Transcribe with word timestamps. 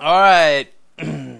All 0.00 0.18
right. 0.18 0.66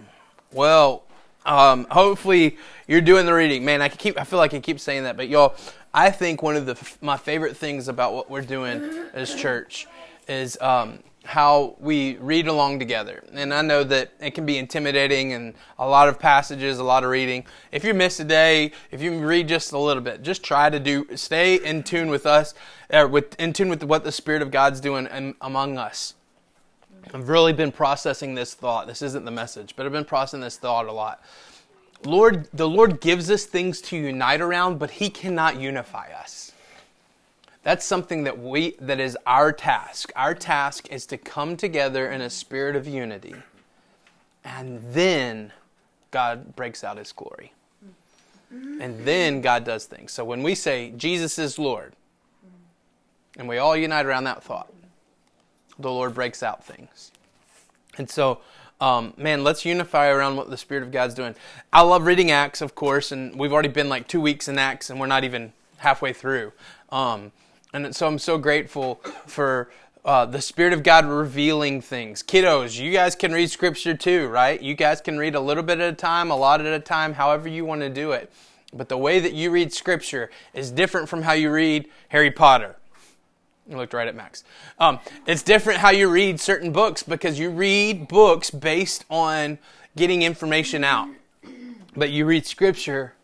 well, 0.53 1.05
um, 1.47 1.87
hopefully 1.91 2.59
you're 2.87 3.01
doing 3.01 3.25
the 3.25 3.33
reading. 3.33 3.65
Man, 3.65 3.81
I 3.81 3.89
keep 3.89 4.21
I 4.21 4.25
feel 4.25 4.39
like 4.39 4.53
I 4.53 4.61
keep 4.61 4.79
saying 4.79 5.05
that, 5.05 5.17
but 5.17 5.31
y'all, 5.31 5.55
I 5.95 6.11
think 6.11 6.43
one 6.43 6.57
of 6.57 6.67
the 6.67 6.79
my 7.01 7.17
favorite 7.17 7.57
things 7.57 7.89
about 7.89 8.13
what 8.13 8.29
we're 8.29 8.43
doing 8.43 8.83
as 9.15 9.35
church 9.35 9.87
is 10.29 10.61
um, 10.61 11.03
how 11.25 11.75
we 11.81 12.19
read 12.19 12.49
along 12.49 12.81
together. 12.81 13.25
And 13.33 13.55
I 13.55 13.63
know 13.63 13.83
that 13.83 14.13
it 14.21 14.33
can 14.33 14.45
be 14.45 14.59
intimidating 14.59 15.33
and 15.33 15.55
a 15.79 15.89
lot 15.89 16.11
of 16.11 16.19
passages, 16.19 16.79
a 16.79 16.85
lot 16.85 17.03
of 17.03 17.09
reading. 17.09 17.47
If 17.73 17.83
you 17.83 17.95
miss 17.95 18.21
a 18.21 18.25
day, 18.25 18.73
if 18.91 19.01
you 19.01 19.27
read 19.27 19.49
just 19.49 19.73
a 19.73 19.79
little 19.79 20.03
bit, 20.03 20.21
just 20.21 20.43
try 20.43 20.69
to 20.69 20.79
do 20.79 21.07
stay 21.17 21.55
in 21.65 21.83
tune 21.83 22.11
with 22.11 22.27
us, 22.27 22.53
uh, 22.93 23.09
with 23.11 23.41
in 23.41 23.55
tune 23.55 23.71
with 23.71 23.83
what 23.85 24.05
the 24.05 24.13
Spirit 24.13 24.43
of 24.43 24.51
God's 24.51 24.81
doing 24.81 25.07
in, 25.07 25.35
among 25.41 25.79
us. 25.79 26.13
I've 27.13 27.29
really 27.29 27.53
been 27.53 27.73
processing 27.73 28.35
this 28.35 28.55
thought. 28.55 28.87
This 28.87 29.03
isn't 29.03 29.25
the 29.25 29.31
message, 29.31 29.75
but 29.77 29.87
I've 29.87 29.93
been 29.93 30.05
processing 30.05 30.41
this 30.41 30.57
thought 30.57 30.87
a 30.87 30.93
lot. 30.93 31.23
Lord, 32.05 32.49
the 32.53 32.69
Lord 32.69 33.01
gives 33.01 33.31
us 33.31 33.45
things 33.45 33.81
to 33.83 33.97
unite 33.97 34.41
around, 34.41 34.79
but 34.79 34.91
He 34.91 35.11
cannot 35.11 35.61
unify 35.61 36.11
us. 36.13 36.53
That's 37.63 37.85
something 37.85 38.25
that 38.25 38.39
we 38.39 38.77
that 38.81 39.01
is 39.01 39.19
our 39.27 39.53
task. 39.53 40.11
Our 40.17 40.35
task 40.35 40.91
is 40.91 41.05
to 41.07 41.19
come 41.19 41.57
together 41.57 42.11
in 42.11 42.23
a 42.23 42.31
spirit 42.31 42.75
of 42.75 42.87
unity. 42.87 43.35
And 44.45 44.81
then 44.95 45.53
God 46.11 46.57
breaks 46.57 46.83
out 46.83 46.97
his 46.97 47.13
glory. 47.13 47.53
And 48.51 49.05
then 49.05 49.43
God 49.43 49.65
does 49.65 49.85
things. 49.85 50.11
So 50.13 50.25
when 50.25 50.43
we 50.43 50.55
say 50.55 50.93
Jesus 50.97 51.39
is 51.39 51.59
Lord, 51.59 51.93
and 53.37 53.47
we 53.47 53.59
all 53.59 53.77
unite 53.77 54.07
around 54.07 54.25
that 54.25 54.43
thought, 54.43 54.73
the 55.83 55.91
Lord 55.91 56.15
breaks 56.15 56.43
out 56.43 56.65
things. 56.65 57.13
And 57.99 58.09
so, 58.09 58.41
um, 58.81 59.13
man, 59.17 59.45
let's 59.45 59.65
unify 59.65 60.09
around 60.09 60.37
what 60.37 60.51
the 60.51 60.57
Spirit 60.57 60.83
of 60.83 60.91
God's 60.91 61.15
doing. 61.15 61.35
I 61.73 61.83
love 61.83 62.07
reading 62.07 62.31
Acts, 62.31 62.61
of 62.61 62.75
course, 62.75 63.13
and 63.13 63.39
we've 63.39 63.53
already 63.53 63.69
been 63.69 63.89
like 63.89 64.09
two 64.09 64.21
weeks 64.21 64.49
in 64.49 64.59
Acts, 64.59 64.91
and 64.91 64.99
we're 64.99 65.07
not 65.07 65.25
even 65.25 65.53
halfway 65.79 66.13
through. 66.13 66.53
Um, 66.91 67.33
and 67.73 67.95
so 67.95 68.07
I'm 68.07 68.19
so 68.19 68.39
grateful 68.39 68.97
for 69.27 69.71
uh, 70.05 70.25
the 70.25 70.41
Spirit 70.41 70.73
of 70.73 70.83
God 70.83 71.05
revealing 71.05 71.81
things. 71.81 72.23
Kiddos, 72.23 72.81
you 72.81 72.91
guys 72.91 73.15
can 73.15 73.33
read 73.33 73.51
Scripture 73.51 73.95
too, 73.95 74.29
right? 74.29 74.61
You 74.61 74.75
guys 74.75 75.01
can 75.01 75.19
read 75.19 75.35
a 75.35 75.41
little 75.41 75.63
bit 75.63 75.79
at 75.79 75.93
a 75.93 75.97
time, 75.97 76.31
a 76.31 76.37
lot 76.37 76.61
at 76.61 76.67
a 76.67 76.81
time, 76.81 77.15
however 77.15 77.49
you 77.49 77.65
want 77.65 77.83
to 77.83 77.91
do 77.91 78.13
it. 78.13 78.33
But 78.73 78.89
the 78.89 78.97
way 78.97 79.21
that 79.21 79.35
you 79.35 79.51
read 79.51 79.73
Scripture 79.73 80.31
is 80.55 80.71
different 80.71 81.09
from 81.09 81.23
how 81.23 81.33
you 81.33 81.51
read 81.51 81.89
Harry 82.09 82.31
Potter 82.31 82.77
I 83.71 83.75
looked 83.77 83.95
right 83.95 84.09
at 84.09 84.17
Max. 84.17 84.43
Um, 84.79 84.99
it's 85.27 85.43
different 85.43 85.79
how 85.79 85.91
you 85.91 86.09
read 86.09 86.41
certain 86.41 86.73
books 86.73 87.03
because 87.03 87.39
you 87.39 87.51
read 87.51 88.09
books 88.09 88.51
based 88.51 89.05
on 89.09 89.59
getting 89.97 90.23
information 90.23 90.83
out. 90.83 91.09
But 91.97 92.11
you 92.11 92.27
read 92.27 92.47
scripture 92.47 93.15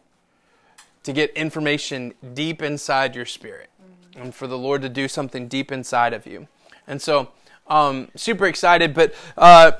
to 1.02 1.12
get 1.12 1.30
information 1.32 2.14
deep 2.34 2.62
inside 2.62 3.14
your 3.14 3.26
spirit 3.26 3.70
and 4.16 4.34
for 4.34 4.46
the 4.46 4.58
Lord 4.58 4.82
to 4.82 4.88
do 4.88 5.08
something 5.08 5.48
deep 5.48 5.70
inside 5.70 6.12
of 6.12 6.26
you. 6.26 6.48
And 6.86 7.00
so, 7.00 7.28
um, 7.66 8.08
super 8.14 8.46
excited. 8.46 8.94
But, 8.94 9.14
uh, 9.36 9.72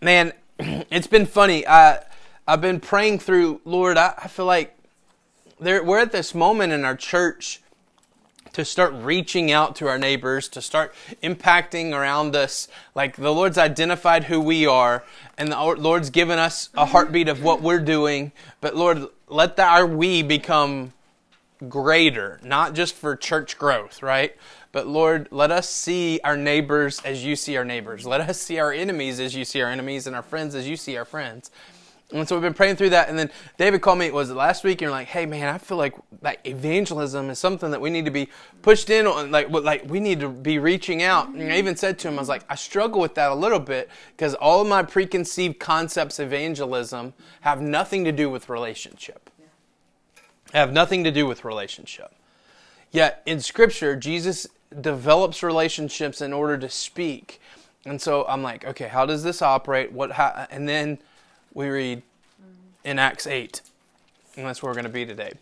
man, 0.00 0.32
it's 0.58 1.06
been 1.06 1.26
funny. 1.26 1.66
I, 1.66 2.02
I've 2.46 2.60
been 2.60 2.80
praying 2.80 3.20
through, 3.20 3.60
Lord, 3.64 3.96
I, 3.96 4.14
I 4.18 4.28
feel 4.28 4.46
like 4.46 4.76
there, 5.60 5.82
we're 5.82 6.00
at 6.00 6.12
this 6.12 6.34
moment 6.34 6.72
in 6.72 6.84
our 6.84 6.96
church 6.96 7.60
to 8.54 8.64
start 8.64 8.94
reaching 8.94 9.52
out 9.52 9.76
to 9.76 9.88
our 9.88 9.98
neighbors, 9.98 10.48
to 10.48 10.62
start 10.62 10.94
impacting 11.22 11.92
around 11.92 12.34
us. 12.34 12.68
Like 12.94 13.16
the 13.16 13.32
Lord's 13.32 13.58
identified 13.58 14.24
who 14.24 14.40
we 14.40 14.66
are, 14.66 15.04
and 15.36 15.52
the 15.52 15.60
Lord's 15.60 16.10
given 16.10 16.38
us 16.38 16.68
a 16.74 16.78
mm-hmm. 16.78 16.90
heartbeat 16.92 17.28
of 17.28 17.42
what 17.42 17.60
we're 17.60 17.80
doing. 17.80 18.32
But 18.60 18.74
Lord, 18.74 19.06
let 19.28 19.56
the, 19.56 19.64
our 19.64 19.86
we 19.86 20.22
become 20.22 20.92
greater, 21.68 22.40
not 22.42 22.74
just 22.74 22.94
for 22.94 23.16
church 23.16 23.58
growth, 23.58 24.02
right? 24.02 24.36
But 24.70 24.86
Lord, 24.86 25.28
let 25.30 25.50
us 25.50 25.68
see 25.68 26.20
our 26.24 26.36
neighbors 26.36 27.00
as 27.04 27.24
you 27.24 27.36
see 27.36 27.56
our 27.56 27.64
neighbors. 27.64 28.06
Let 28.06 28.20
us 28.20 28.40
see 28.40 28.58
our 28.58 28.72
enemies 28.72 29.20
as 29.20 29.34
you 29.34 29.44
see 29.44 29.62
our 29.62 29.70
enemies, 29.70 30.06
and 30.06 30.16
our 30.16 30.22
friends 30.22 30.54
as 30.54 30.68
you 30.68 30.76
see 30.76 30.96
our 30.96 31.04
friends. 31.04 31.50
And 32.12 32.28
so 32.28 32.36
we've 32.36 32.42
been 32.42 32.54
praying 32.54 32.76
through 32.76 32.90
that. 32.90 33.08
And 33.08 33.18
then 33.18 33.30
David 33.56 33.80
called 33.80 33.98
me, 33.98 34.10
was 34.10 34.30
it 34.30 34.34
last 34.34 34.62
week? 34.62 34.74
And 34.74 34.82
you're 34.82 34.90
like, 34.90 35.08
hey, 35.08 35.26
man, 35.26 35.52
I 35.52 35.58
feel 35.58 35.78
like 35.78 35.94
evangelism 36.44 37.30
is 37.30 37.38
something 37.38 37.70
that 37.70 37.80
we 37.80 37.90
need 37.90 38.04
to 38.04 38.10
be 38.10 38.28
pushed 38.62 38.90
in 38.90 39.06
on. 39.06 39.30
Like, 39.30 39.48
like 39.50 39.88
we 39.88 40.00
need 40.00 40.20
to 40.20 40.28
be 40.28 40.58
reaching 40.58 41.02
out. 41.02 41.28
And 41.28 41.52
I 41.52 41.56
even 41.56 41.76
said 41.76 41.98
to 42.00 42.08
him, 42.08 42.18
I 42.18 42.20
was 42.20 42.28
like, 42.28 42.44
I 42.48 42.54
struggle 42.54 43.00
with 43.00 43.14
that 43.14 43.32
a 43.32 43.34
little 43.34 43.58
bit 43.58 43.88
because 44.16 44.34
all 44.34 44.60
of 44.60 44.68
my 44.68 44.82
preconceived 44.82 45.58
concepts 45.58 46.18
of 46.18 46.26
evangelism 46.26 47.14
have 47.40 47.60
nothing 47.60 48.04
to 48.04 48.12
do 48.12 48.30
with 48.30 48.48
relationship. 48.48 49.30
Have 50.52 50.72
nothing 50.72 51.02
to 51.04 51.10
do 51.10 51.26
with 51.26 51.44
relationship. 51.44 52.14
Yet 52.92 53.22
in 53.26 53.40
Scripture, 53.40 53.96
Jesus 53.96 54.46
develops 54.80 55.42
relationships 55.42 56.20
in 56.20 56.32
order 56.32 56.58
to 56.58 56.68
speak. 56.68 57.40
And 57.86 58.00
so 58.00 58.24
I'm 58.28 58.42
like, 58.42 58.64
okay, 58.64 58.86
how 58.86 59.04
does 59.04 59.24
this 59.24 59.42
operate? 59.42 59.90
What? 59.90 60.16
And 60.50 60.68
then 60.68 60.98
we 61.54 61.68
read 61.68 62.02
in 62.82 62.98
Acts 62.98 63.26
8. 63.26 63.62
And 64.36 64.46
that's 64.46 64.62
where 64.62 64.70
we're 64.70 64.74
going 64.74 64.84
to 64.84 64.90
be 64.90 65.06
today. 65.06 65.32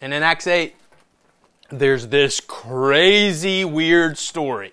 And 0.00 0.14
in 0.14 0.22
Acts 0.22 0.46
8, 0.46 0.74
there's 1.70 2.06
this 2.08 2.40
crazy 2.40 3.64
weird 3.64 4.16
story. 4.16 4.72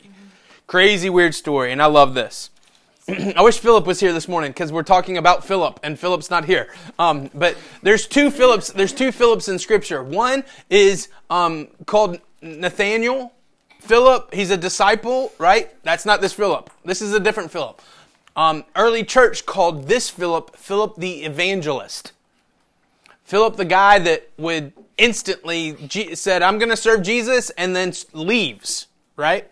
Crazy 0.67 1.09
weird 1.09 1.33
story. 1.33 1.71
And 1.71 1.81
I 1.81 1.87
love 1.87 2.13
this. 2.13 2.51
I 3.07 3.41
wish 3.41 3.57
Philip 3.57 3.87
was 3.87 3.99
here 3.99 4.13
this 4.13 4.27
morning 4.27 4.51
because 4.51 4.71
we're 4.71 4.83
talking 4.83 5.17
about 5.17 5.43
Philip 5.43 5.79
and 5.81 5.99
Philip's 5.99 6.29
not 6.29 6.45
here. 6.45 6.71
Um, 6.99 7.31
but 7.33 7.57
there's 7.81 8.05
two 8.05 8.29
Philips. 8.29 8.71
There's 8.71 8.93
two 8.93 9.11
Philips 9.11 9.47
in 9.47 9.57
Scripture. 9.57 10.03
One 10.03 10.43
is 10.69 11.09
um, 11.29 11.67
called 11.87 12.19
Nathaniel. 12.41 13.33
Philip, 13.79 14.31
he's 14.31 14.51
a 14.51 14.57
disciple, 14.57 15.33
right? 15.39 15.71
That's 15.83 16.05
not 16.05 16.21
this 16.21 16.33
Philip. 16.33 16.69
This 16.85 17.01
is 17.01 17.13
a 17.13 17.19
different 17.19 17.49
Philip. 17.49 17.81
Um, 18.41 18.65
early 18.75 19.03
church 19.03 19.45
called 19.45 19.87
this 19.87 20.09
Philip 20.09 20.55
Philip 20.55 20.95
the 20.95 21.25
evangelist. 21.25 22.11
Philip, 23.23 23.55
the 23.55 23.65
guy 23.65 23.99
that 23.99 24.31
would 24.35 24.73
instantly 24.97 25.73
G- 25.73 26.15
said, 26.15 26.41
"I'm 26.41 26.57
going 26.57 26.71
to 26.71 26.75
serve 26.75 27.03
Jesus," 27.03 27.51
and 27.51 27.75
then 27.75 27.93
leaves. 28.13 28.87
Right? 29.15 29.47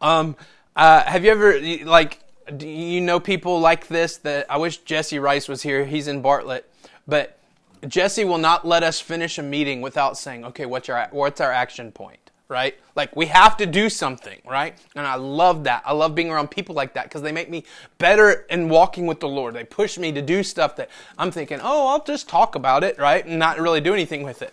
Um, 0.00 0.34
uh, 0.74 1.04
have 1.04 1.24
you 1.24 1.30
ever 1.30 1.60
like? 1.84 2.18
Do 2.56 2.66
you 2.66 3.00
know 3.00 3.20
people 3.20 3.60
like 3.60 3.86
this? 3.86 4.16
That 4.16 4.50
I 4.50 4.56
wish 4.56 4.78
Jesse 4.78 5.20
Rice 5.20 5.46
was 5.46 5.62
here. 5.62 5.84
He's 5.84 6.08
in 6.08 6.22
Bartlett, 6.22 6.68
but 7.06 7.38
Jesse 7.86 8.24
will 8.24 8.38
not 8.38 8.66
let 8.66 8.82
us 8.82 8.98
finish 8.98 9.38
a 9.38 9.44
meeting 9.44 9.80
without 9.80 10.18
saying, 10.18 10.44
"Okay, 10.44 10.66
what's 10.66 10.88
our 10.88 11.06
what's 11.12 11.40
our 11.40 11.52
action 11.52 11.92
point?" 11.92 12.29
Right? 12.50 12.76
Like 12.96 13.14
we 13.16 13.26
have 13.26 13.56
to 13.58 13.66
do 13.66 13.88
something, 13.88 14.38
right? 14.44 14.76
And 14.96 15.06
I 15.06 15.14
love 15.14 15.64
that. 15.64 15.82
I 15.86 15.92
love 15.92 16.14
being 16.14 16.30
around 16.30 16.50
people 16.50 16.74
like 16.74 16.92
that 16.94 17.04
because 17.04 17.22
they 17.22 17.32
make 17.32 17.48
me 17.48 17.64
better 17.98 18.44
in 18.50 18.68
walking 18.68 19.06
with 19.06 19.20
the 19.20 19.28
Lord. 19.28 19.54
They 19.54 19.64
push 19.64 19.96
me 19.96 20.12
to 20.12 20.20
do 20.20 20.42
stuff 20.42 20.76
that 20.76 20.90
I'm 21.16 21.30
thinking, 21.30 21.60
oh, 21.62 21.86
I'll 21.86 22.04
just 22.04 22.28
talk 22.28 22.56
about 22.56 22.84
it, 22.84 22.98
right? 22.98 23.24
And 23.24 23.38
not 23.38 23.58
really 23.58 23.80
do 23.80 23.94
anything 23.94 24.24
with 24.24 24.42
it. 24.42 24.52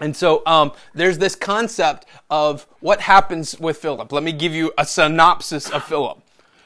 And 0.00 0.14
so 0.14 0.42
um, 0.44 0.72
there's 0.94 1.18
this 1.18 1.34
concept 1.34 2.04
of 2.28 2.66
what 2.80 3.00
happens 3.00 3.58
with 3.58 3.78
Philip. 3.78 4.12
Let 4.12 4.22
me 4.22 4.32
give 4.32 4.52
you 4.52 4.72
a 4.76 4.84
synopsis 4.84 5.70
of 5.70 5.84
Philip. 5.84 6.20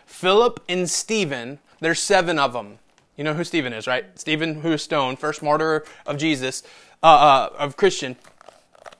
Philip 0.06 0.60
and 0.68 0.90
Stephen, 0.90 1.60
there's 1.80 2.00
seven 2.02 2.38
of 2.38 2.52
them. 2.52 2.78
You 3.16 3.24
know 3.24 3.34
who 3.34 3.44
Stephen 3.44 3.72
is, 3.72 3.86
right? 3.86 4.06
Stephen, 4.18 4.62
who 4.62 4.72
is 4.72 4.82
stoned, 4.82 5.18
first 5.18 5.42
martyr 5.42 5.84
of 6.06 6.16
Jesus, 6.16 6.62
uh, 7.02 7.06
uh, 7.06 7.50
of 7.58 7.76
Christian. 7.76 8.16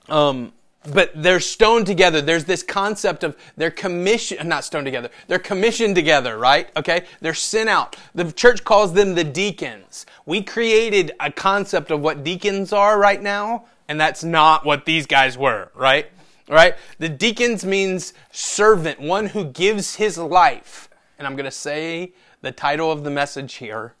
Um, 0.07 0.53
but 0.83 1.11
they're 1.15 1.39
stoned 1.39 1.85
together. 1.85 2.21
There's 2.21 2.45
this 2.45 2.63
concept 2.63 3.23
of 3.23 3.37
they're 3.55 3.71
commissioned, 3.71 4.47
not 4.49 4.63
stoned 4.63 4.85
together. 4.85 5.09
They're 5.27 5.39
commissioned 5.39 5.95
together, 5.95 6.37
right? 6.37 6.69
Okay. 6.75 7.05
They're 7.19 7.33
sent 7.33 7.69
out. 7.69 7.95
The 8.15 8.31
church 8.31 8.63
calls 8.63 8.93
them 8.93 9.13
the 9.15 9.23
deacons. 9.23 10.05
We 10.25 10.41
created 10.41 11.11
a 11.19 11.31
concept 11.31 11.91
of 11.91 12.01
what 12.01 12.23
deacons 12.23 12.73
are 12.73 12.99
right 12.99 13.21
now, 13.21 13.65
and 13.87 13.99
that's 13.99 14.23
not 14.23 14.65
what 14.65 14.85
these 14.85 15.05
guys 15.05 15.37
were, 15.37 15.71
right? 15.75 16.07
Right? 16.47 16.75
The 16.97 17.09
deacons 17.09 17.63
means 17.63 18.13
servant, 18.31 18.99
one 18.99 19.27
who 19.27 19.45
gives 19.45 19.95
his 19.95 20.17
life. 20.17 20.89
And 21.17 21.27
I'm 21.27 21.35
going 21.35 21.45
to 21.45 21.51
say 21.51 22.13
the 22.41 22.51
title 22.51 22.91
of 22.91 23.03
the 23.03 23.11
message 23.11 23.55
here. 23.55 23.93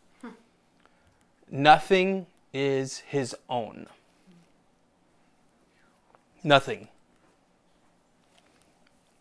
Nothing 1.49 2.25
is 2.53 2.99
his 2.99 3.35
own. 3.49 3.87
Nothing. 6.43 6.87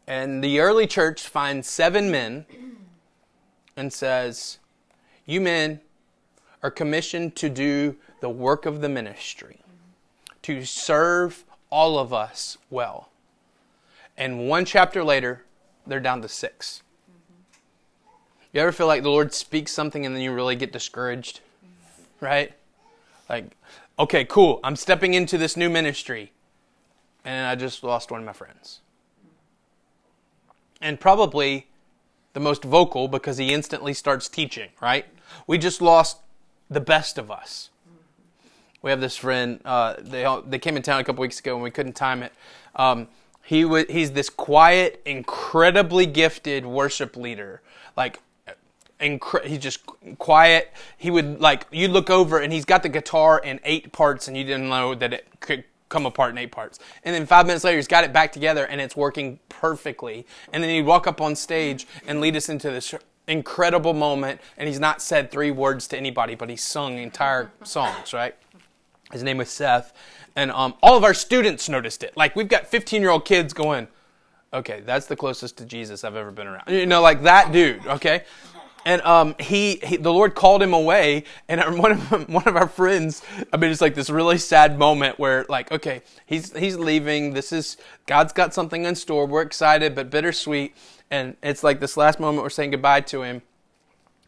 And 0.06 0.42
the 0.42 0.60
early 0.60 0.86
church 0.86 1.22
finds 1.22 1.68
seven 1.68 2.10
men 2.10 2.46
and 3.76 3.92
says, 3.92 4.58
You 5.26 5.40
men 5.40 5.80
are 6.62 6.70
commissioned 6.70 7.36
to 7.36 7.48
do 7.48 7.96
the 8.20 8.28
work 8.28 8.66
of 8.66 8.80
the 8.80 8.88
ministry, 8.88 9.60
to 10.42 10.64
serve 10.64 11.44
all 11.70 11.98
of 11.98 12.12
us 12.12 12.58
well. 12.70 13.08
And 14.16 14.48
one 14.48 14.64
chapter 14.64 15.04
later, 15.04 15.44
they're 15.86 16.00
down 16.00 16.22
to 16.22 16.28
six. 16.28 16.82
You 18.52 18.60
ever 18.60 18.72
feel 18.72 18.88
like 18.88 19.02
the 19.02 19.10
Lord 19.10 19.32
speaks 19.32 19.70
something 19.72 20.04
and 20.04 20.14
then 20.14 20.22
you 20.22 20.32
really 20.32 20.56
get 20.56 20.72
discouraged? 20.72 21.40
Mm-hmm. 21.64 22.24
Right? 22.24 22.52
Like, 23.28 23.56
okay, 23.98 24.24
cool. 24.24 24.58
I'm 24.64 24.74
stepping 24.74 25.14
into 25.14 25.38
this 25.38 25.56
new 25.56 25.70
ministry. 25.70 26.32
And 27.24 27.46
I 27.46 27.54
just 27.54 27.82
lost 27.82 28.10
one 28.10 28.20
of 28.20 28.26
my 28.26 28.32
friends. 28.32 28.80
And 30.80 30.98
probably 30.98 31.66
the 32.32 32.40
most 32.40 32.64
vocal 32.64 33.08
because 33.08 33.36
he 33.38 33.52
instantly 33.52 33.92
starts 33.92 34.28
teaching, 34.28 34.70
right? 34.80 35.04
We 35.46 35.58
just 35.58 35.82
lost 35.82 36.18
the 36.70 36.80
best 36.80 37.18
of 37.18 37.30
us. 37.30 37.70
We 38.82 38.90
have 38.90 39.00
this 39.00 39.16
friend. 39.16 39.60
Uh, 39.64 39.96
they 39.98 40.26
they 40.46 40.58
came 40.58 40.76
in 40.76 40.82
town 40.82 41.00
a 41.00 41.04
couple 41.04 41.20
weeks 41.20 41.38
ago 41.38 41.54
and 41.54 41.62
we 41.62 41.70
couldn't 41.70 41.92
time 41.92 42.22
it. 42.22 42.32
Um, 42.74 43.08
he 43.42 43.62
w- 43.62 43.86
he's 43.88 44.12
this 44.12 44.30
quiet, 44.30 45.02
incredibly 45.04 46.06
gifted 46.06 46.64
worship 46.64 47.16
leader. 47.16 47.60
Like, 47.96 48.20
incre- 49.00 49.44
he's 49.44 49.58
just 49.58 49.80
quiet. 50.18 50.72
He 50.96 51.10
would 51.10 51.40
like 51.40 51.66
you 51.70 51.88
look 51.88 52.08
over 52.08 52.38
and 52.38 52.52
he's 52.52 52.64
got 52.64 52.82
the 52.82 52.88
guitar 52.88 53.38
in 53.38 53.60
eight 53.64 53.92
parts 53.92 54.28
and 54.28 54.36
you 54.36 54.44
didn't 54.44 54.68
know 54.68 54.94
that 54.94 55.12
it 55.12 55.26
could 55.40 55.64
come 55.90 56.06
apart 56.06 56.30
in 56.30 56.38
eight 56.38 56.52
parts. 56.52 56.78
And 57.04 57.14
then 57.14 57.26
five 57.26 57.46
minutes 57.46 57.64
later, 57.64 57.76
he's 57.76 57.86
got 57.86 58.04
it 58.04 58.12
back 58.14 58.32
together 58.32 58.64
and 58.64 58.80
it's 58.80 58.96
working 58.96 59.38
perfectly. 59.50 60.26
And 60.52 60.62
then 60.62 60.70
he'd 60.70 60.86
walk 60.86 61.06
up 61.06 61.20
on 61.20 61.36
stage 61.36 61.86
and 62.06 62.22
lead 62.22 62.34
us 62.36 62.48
into 62.48 62.70
this 62.70 62.94
incredible 63.28 63.92
moment. 63.92 64.40
And 64.56 64.66
he's 64.66 64.80
not 64.80 65.02
said 65.02 65.30
three 65.30 65.50
words 65.50 65.86
to 65.88 65.98
anybody, 65.98 66.34
but 66.34 66.48
he's 66.48 66.62
sung 66.62 66.96
entire 66.98 67.50
songs, 67.62 68.14
right? 68.14 68.34
His 69.12 69.22
name 69.22 69.36
was 69.36 69.50
Seth. 69.50 69.92
And 70.36 70.50
um, 70.52 70.74
all 70.82 70.96
of 70.96 71.04
our 71.04 71.12
students 71.12 71.68
noticed 71.68 72.02
it. 72.02 72.16
Like, 72.16 72.34
we've 72.36 72.48
got 72.48 72.66
15 72.66 73.02
year 73.02 73.10
old 73.10 73.24
kids 73.24 73.52
going, 73.52 73.88
okay, 74.52 74.80
that's 74.80 75.06
the 75.06 75.16
closest 75.16 75.58
to 75.58 75.64
Jesus 75.64 76.04
I've 76.04 76.16
ever 76.16 76.30
been 76.30 76.46
around. 76.46 76.64
You 76.68 76.86
know, 76.86 77.02
like 77.02 77.22
that 77.22 77.52
dude, 77.52 77.86
okay? 77.86 78.24
And 78.84 79.02
um, 79.02 79.34
he, 79.38 79.76
he, 79.82 79.96
the 79.96 80.12
Lord 80.12 80.34
called 80.34 80.62
him 80.62 80.72
away, 80.72 81.24
and 81.48 81.60
one 81.78 81.92
of 81.92 82.28
one 82.28 82.48
of 82.48 82.56
our 82.56 82.68
friends. 82.68 83.22
I 83.52 83.56
mean, 83.56 83.70
it's 83.70 83.80
like 83.80 83.94
this 83.94 84.10
really 84.10 84.38
sad 84.38 84.78
moment 84.78 85.18
where, 85.18 85.44
like, 85.48 85.70
okay, 85.70 86.02
he's 86.26 86.56
he's 86.56 86.76
leaving. 86.76 87.34
This 87.34 87.52
is 87.52 87.76
God's 88.06 88.32
got 88.32 88.54
something 88.54 88.84
in 88.84 88.94
store. 88.94 89.26
We're 89.26 89.42
excited, 89.42 89.94
but 89.94 90.10
bittersweet. 90.10 90.74
And 91.10 91.36
it's 91.42 91.64
like 91.64 91.80
this 91.80 91.96
last 91.96 92.20
moment 92.20 92.42
we're 92.42 92.50
saying 92.50 92.70
goodbye 92.70 93.00
to 93.02 93.22
him. 93.22 93.42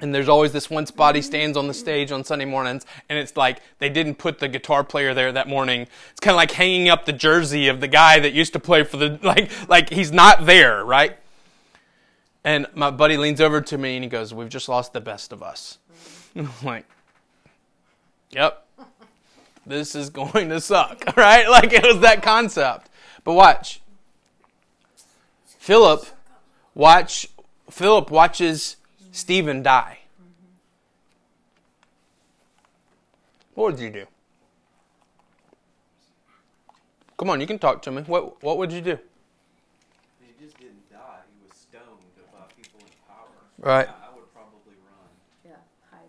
And 0.01 0.13
there's 0.13 0.29
always 0.29 0.51
this 0.51 0.69
one 0.69 0.85
spot 0.87 1.15
he 1.15 1.23
stands 1.23 1.57
on 1.57 1.69
the 1.69 1.75
stage 1.75 2.11
on 2.11 2.25
Sunday 2.25 2.45
mornings, 2.45 2.85
and 3.09 3.17
it's 3.21 3.37
like 3.37 3.61
they 3.79 3.89
didn't 3.89 4.17
put 4.17 4.41
the 4.41 4.49
guitar 4.49 4.83
player 4.83 5.15
there 5.15 5.31
that 5.31 5.47
morning. 5.47 5.83
It's 6.11 6.21
kind 6.21 6.33
of 6.33 6.39
like 6.39 6.51
hanging 6.51 6.89
up 6.89 7.05
the 7.05 7.13
jersey 7.13 7.69
of 7.69 7.81
the 7.81 7.87
guy 7.87 8.19
that 8.19 8.33
used 8.33 8.53
to 8.55 8.59
play 8.59 8.83
for 8.83 8.97
the 8.97 9.21
like 9.23 9.49
like 9.69 9.91
he's 9.91 10.11
not 10.11 10.45
there, 10.45 10.85
right? 10.85 11.17
And 12.45 12.67
my 12.75 12.91
buddy 12.91 13.17
leans 13.17 13.41
over 13.41 13.61
to 13.61 13.79
me 13.79 13.97
and 13.97 14.05
he 14.05 14.11
goes, 14.11 14.35
"We've 14.35 14.49
just 14.49 14.69
lost 14.69 14.93
the 14.93 15.01
best 15.01 15.33
of 15.33 15.43
us." 15.43 15.79
I'm 16.37 16.51
like, 16.63 16.87
"Yep, 18.31 18.67
this 19.65 19.95
is 19.95 20.11
going 20.11 20.49
to 20.49 20.61
suck, 20.61 21.05
right?" 21.17 21.49
Like 21.49 21.73
it 21.73 21.85
was 21.85 22.01
that 22.01 22.23
concept. 22.23 22.89
But 23.25 23.35
watch, 23.35 23.81
Philip, 25.47 26.07
watch 26.75 27.29
Philip 27.71 28.11
watches 28.11 28.77
Stephen 29.13 29.63
die. 29.63 29.99
What 33.55 33.73
would 33.73 33.81
you 33.81 33.91
do? 33.91 34.07
Come 37.17 37.31
on, 37.31 37.41
you 37.41 37.47
can 37.47 37.59
talk 37.59 37.83
to 37.83 37.91
me. 37.91 38.03
What 38.03 38.43
What 38.43 38.59
would 38.59 38.73
you 38.73 38.81
do? 38.81 38.99
He 40.21 40.45
just 40.45 40.59
didn't 40.59 40.91
die. 40.91 41.21
He 41.31 41.47
was 41.47 41.57
stoned 41.57 41.87
by 42.33 42.41
people 42.57 42.81
in 42.81 42.87
power. 43.07 43.29
Right. 43.63 43.87
I, 43.89 43.93
I 43.93 44.15
would 44.17 44.33
probably 44.35 44.75
run. 44.85 45.07
Yeah, 45.45 45.53
hide. 45.89 46.01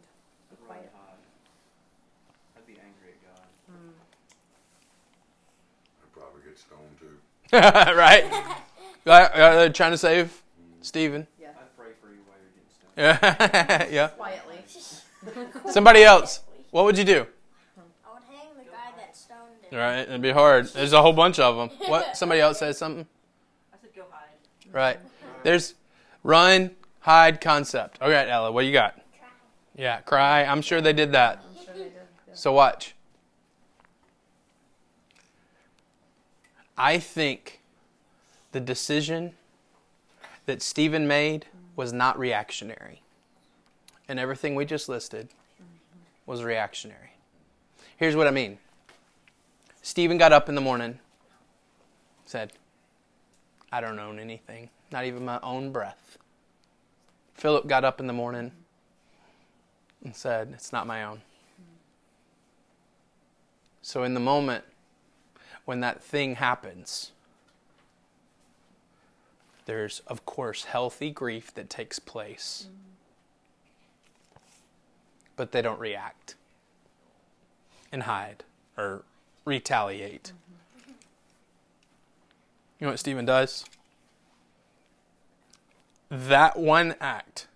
I'd 0.51 0.57
run 0.57 0.67
Quiet. 0.67 0.81
and 0.81 0.91
hide. 0.91 2.57
I'd 2.57 2.65
be 2.65 2.73
angry 2.73 3.13
at 3.13 3.21
God. 3.21 3.45
I'd 6.01 6.13
probably 6.13 6.41
get 6.41 6.57
stoned 6.57 6.97
too. 6.99 7.15
right? 7.95 8.25
Uh, 9.05 9.11
uh, 9.11 9.69
trying 9.69 9.91
to 9.91 9.99
save 9.99 10.41
Stephen. 10.81 11.27
Yeah, 11.39 11.49
I'd 11.49 11.77
pray 11.77 11.91
for 12.01 12.07
you 12.07 12.21
while 12.25 12.37
you're 12.41 12.49
getting 12.57 12.71
stoned. 12.73 13.87
Yeah. 13.87 13.87
yeah. 13.91 14.07
quietly. 14.07 14.63
Somebody 15.71 16.03
else. 16.03 16.41
What 16.71 16.85
would 16.85 16.97
you 16.97 17.03
do? 17.03 17.27
I 18.07 18.13
would 18.15 18.23
hang 18.29 18.57
the 18.57 18.63
guy 18.63 18.97
that 18.97 19.15
stoned 19.15 19.61
him. 19.69 19.77
Right. 19.77 19.99
It'd 19.99 20.23
be 20.23 20.31
hard. 20.31 20.69
There's 20.69 20.93
a 20.93 21.01
whole 21.03 21.13
bunch 21.13 21.37
of 21.37 21.55
them. 21.55 21.77
What? 21.87 22.17
Somebody 22.17 22.41
else 22.41 22.57
says 22.57 22.79
something. 22.79 23.05
I 23.71 23.77
said 23.79 23.91
go 23.95 24.05
hide. 24.09 24.73
Right. 24.73 24.97
There's 25.43 25.75
run, 26.23 26.71
hide 27.03 27.39
concept. 27.39 27.99
All 28.01 28.09
right, 28.09 28.27
Ella. 28.27 28.51
What 28.51 28.65
you 28.65 28.73
got? 28.73 28.95
Try. 28.95 29.27
Yeah. 29.75 30.01
Cry. 30.01 30.43
I'm 30.43 30.61
sure 30.61 30.81
they 30.81 30.93
did 30.93 31.11
that. 31.11 31.43
Sure 31.63 31.73
they 31.75 31.83
did. 31.83 31.93
So 32.33 32.51
watch. 32.51 32.95
I 36.77 36.97
think 36.97 37.59
the 38.51 38.59
decision 38.59 39.33
that 40.45 40.61
Stephen 40.61 41.07
made 41.07 41.45
was 41.75 41.93
not 41.93 42.17
reactionary. 42.17 43.01
And 44.07 44.19
everything 44.19 44.55
we 44.55 44.65
just 44.65 44.89
listed 44.89 45.29
was 46.25 46.43
reactionary. 46.43 47.11
Here's 47.97 48.15
what 48.15 48.27
I 48.27 48.31
mean 48.31 48.57
Stephen 49.81 50.17
got 50.17 50.31
up 50.31 50.49
in 50.49 50.55
the 50.55 50.61
morning, 50.61 50.99
said, 52.25 52.53
I 53.71 53.81
don't 53.81 53.99
own 53.99 54.19
anything, 54.19 54.69
not 54.91 55.05
even 55.05 55.25
my 55.25 55.39
own 55.43 55.71
breath. 55.71 56.17
Philip 57.33 57.67
got 57.67 57.83
up 57.83 57.99
in 57.99 58.07
the 58.07 58.13
morning 58.13 58.51
and 60.03 60.15
said, 60.15 60.49
It's 60.53 60.71
not 60.71 60.87
my 60.87 61.03
own. 61.03 61.21
So, 63.81 64.03
in 64.03 64.13
the 64.13 64.19
moment 64.19 64.63
when 65.65 65.79
that 65.81 66.01
thing 66.01 66.35
happens, 66.35 67.11
there's, 69.65 70.01
of 70.07 70.25
course, 70.25 70.65
healthy 70.65 71.09
grief 71.09 71.53
that 71.55 71.69
takes 71.69 71.99
place. 71.99 72.67
But 75.35 75.51
they 75.51 75.61
don't 75.61 75.79
react 75.79 76.35
and 77.91 78.03
hide 78.03 78.43
or 78.77 79.03
retaliate. 79.45 80.31
You 82.79 82.87
know 82.87 82.91
what 82.91 82.99
Stephen 82.99 83.25
does? 83.25 83.65
That 86.13 86.57
one 86.57 86.95
act, 87.01 87.47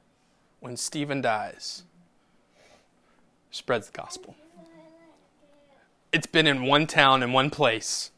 when 0.59 0.77
Stephen 0.77 1.21
dies, 1.21 1.83
spreads 3.51 3.87
the 3.87 3.97
gospel 3.97 4.35
it's 6.11 6.25
been 6.27 6.47
in 6.47 6.63
one 6.63 6.87
town 6.87 7.21
in 7.21 7.31
one 7.31 7.49
place. 7.49 8.11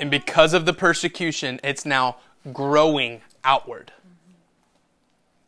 And 0.00 0.10
because 0.10 0.52
of 0.52 0.66
the 0.66 0.72
persecution, 0.72 1.60
it's 1.62 1.86
now 1.86 2.16
growing 2.52 3.20
outward. 3.44 3.92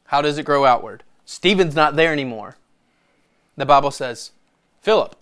How 0.06 0.22
does 0.22 0.38
it 0.38 0.44
grow 0.44 0.64
outward? 0.64 1.02
Stephen's 1.24 1.74
not 1.74 1.96
there 1.96 2.12
anymore. 2.12 2.56
The 3.56 3.66
Bible 3.66 3.90
says, 3.90 4.30
Philip, 4.82 5.16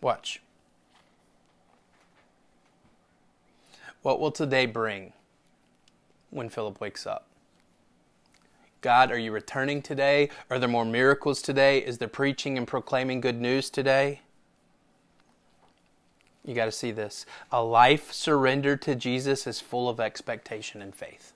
watch. 0.00 0.40
What 4.02 4.20
will 4.20 4.32
today 4.32 4.66
bring 4.66 5.12
when 6.32 6.48
Philip 6.48 6.80
wakes 6.80 7.06
up? 7.06 7.28
God, 8.80 9.12
are 9.12 9.18
you 9.18 9.30
returning 9.30 9.80
today? 9.80 10.28
Are 10.50 10.58
there 10.58 10.68
more 10.68 10.84
miracles 10.84 11.40
today? 11.40 11.78
Is 11.78 11.98
there 11.98 12.08
preaching 12.08 12.58
and 12.58 12.66
proclaiming 12.66 13.20
good 13.20 13.40
news 13.40 13.70
today? 13.70 14.22
You 16.44 16.54
got 16.54 16.64
to 16.64 16.72
see 16.72 16.90
this. 16.90 17.24
A 17.52 17.62
life 17.62 18.12
surrendered 18.12 18.82
to 18.82 18.96
Jesus 18.96 19.46
is 19.46 19.60
full 19.60 19.88
of 19.88 20.00
expectation 20.00 20.82
and 20.82 20.92
faith. 20.92 21.32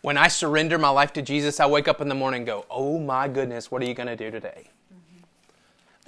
When 0.00 0.16
I 0.16 0.28
surrender 0.28 0.78
my 0.78 0.88
life 0.88 1.12
to 1.14 1.22
Jesus, 1.22 1.60
I 1.60 1.66
wake 1.66 1.88
up 1.88 2.00
in 2.00 2.08
the 2.08 2.14
morning 2.14 2.40
and 2.40 2.46
go, 2.46 2.64
Oh 2.70 2.98
my 2.98 3.28
goodness, 3.28 3.70
what 3.70 3.82
are 3.82 3.86
you 3.86 3.94
going 3.94 4.08
to 4.08 4.16
do 4.16 4.30
today? 4.30 4.70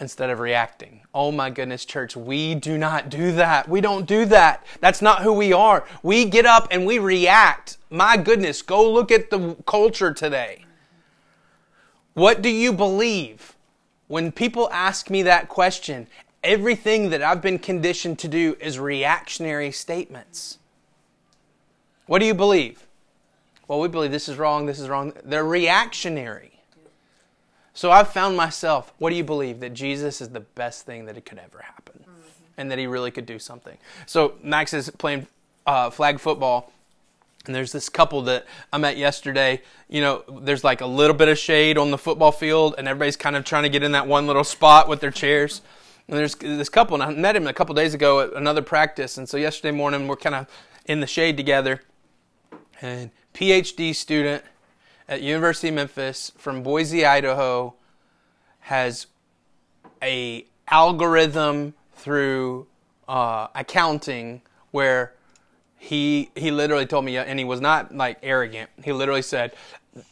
Instead 0.01 0.31
of 0.31 0.39
reacting. 0.39 1.01
Oh 1.13 1.33
my 1.33 1.51
goodness, 1.51 1.85
church, 1.85 2.17
we 2.17 2.55
do 2.55 2.79
not 2.79 3.11
do 3.11 3.33
that. 3.33 3.69
We 3.69 3.81
don't 3.81 4.07
do 4.07 4.25
that. 4.27 4.65
That's 4.81 5.03
not 5.03 5.23
who 5.23 5.33
we 5.33 5.53
are. 5.53 5.85
We 6.05 6.25
get 6.25 6.47
up 6.47 6.69
and 6.71 6.87
we 6.87 7.01
react. 7.01 7.79
My 7.91 8.17
goodness, 8.17 8.63
go 8.63 8.89
look 8.89 9.11
at 9.11 9.31
the 9.31 9.57
culture 9.67 10.15
today. 10.15 10.65
What 12.15 12.43
do 12.43 12.49
you 12.49 12.73
believe? 12.73 13.57
When 14.07 14.31
people 14.31 14.71
ask 14.73 15.11
me 15.11 15.23
that 15.23 15.49
question, 15.49 16.07
everything 16.45 17.11
that 17.11 17.23
I've 17.23 17.43
been 17.43 17.59
conditioned 17.59 18.21
to 18.21 18.29
do 18.29 18.57
is 18.61 18.79
reactionary 18.79 19.73
statements. 19.73 20.59
What 22.07 22.21
do 22.21 22.25
you 22.27 22.35
believe? 22.35 22.87
Well, 23.67 23.81
we 23.81 23.89
believe 23.89 24.13
this 24.13 24.29
is 24.29 24.39
wrong, 24.39 24.67
this 24.67 24.81
is 24.81 24.89
wrong. 24.89 25.13
They're 25.25 25.45
reactionary. 25.45 26.58
So 27.79 27.93
I've 27.93 28.09
found 28.09 28.37
myself, 28.37 28.93
what 28.99 29.11
do 29.11 29.15
you 29.15 29.23
believe? 29.23 29.61
That 29.61 29.73
Jesus 29.73 30.21
is 30.21 30.31
the 30.31 30.41
best 30.41 30.85
thing 30.85 31.05
that 31.05 31.17
it 31.17 31.25
could 31.25 31.39
ever 31.39 31.63
happen. 31.63 32.03
And 32.57 32.73
that 32.73 32.79
he 32.81 32.89
really 32.89 33.13
could 33.13 33.25
do 33.25 33.39
something. 33.39 33.79
So 34.05 34.35
Max 34.43 34.75
is 34.75 34.91
playing 34.91 35.29
uh, 35.65 35.91
flag 35.91 36.19
football 36.19 36.73
And 37.49 37.55
there's 37.55 37.73
this 37.73 37.89
couple 37.89 38.23
that 38.23 38.47
I 38.73 38.79
met 38.79 38.99
yesterday. 38.99 39.63
You 39.89 40.03
know, 40.03 40.23
there's 40.43 40.65
like 40.65 40.83
a 40.83 40.87
little 40.87 41.17
bit 41.17 41.29
of 41.29 41.39
shade 41.39 41.79
on 41.79 41.91
the 41.91 41.97
football 41.97 42.31
field, 42.31 42.75
and 42.77 42.87
everybody's 42.87 43.17
kind 43.17 43.37
of 43.37 43.45
trying 43.45 43.63
to 43.63 43.71
get 43.71 43.83
in 43.83 43.93
that 43.93 44.07
one 44.07 44.27
little 44.27 44.45
spot 44.45 44.87
with 44.87 45.01
their 45.01 45.11
chairs. 45.11 45.63
And 46.09 46.19
there's 46.19 46.35
this 46.35 46.69
couple, 46.69 47.01
and 47.01 47.03
I 47.03 47.11
met 47.19 47.37
him 47.37 47.47
a 47.47 47.55
couple 47.55 47.75
days 47.75 47.95
ago 47.95 48.21
at 48.21 48.35
another 48.35 48.61
practice. 48.61 49.17
And 49.17 49.27
so 49.29 49.39
yesterday 49.39 49.71
morning, 49.71 50.07
we're 50.09 50.17
kind 50.17 50.35
of 50.35 50.47
in 50.85 51.01
the 51.01 51.07
shade 51.07 51.39
together. 51.39 51.83
And 52.83 53.11
PhD 53.35 53.95
student 53.95 54.45
at 55.09 55.23
University 55.23 55.69
of 55.69 55.75
Memphis 55.75 56.33
from 56.37 56.63
Boise, 56.63 57.07
Idaho, 57.07 57.75
has 58.61 59.07
a 60.03 60.45
algorithm 60.71 61.75
through 61.95 62.67
uh, 63.09 63.49
accounting 63.55 64.43
where 64.71 65.15
he 65.79 66.31
he 66.35 66.51
literally 66.51 66.87
told 66.87 67.05
me, 67.05 67.17
and 67.17 67.39
he 67.39 67.45
was 67.45 67.61
not 67.61 67.95
like 67.95 68.19
arrogant. 68.23 68.69
He 68.83 68.93
literally 68.93 69.23
said, 69.23 69.55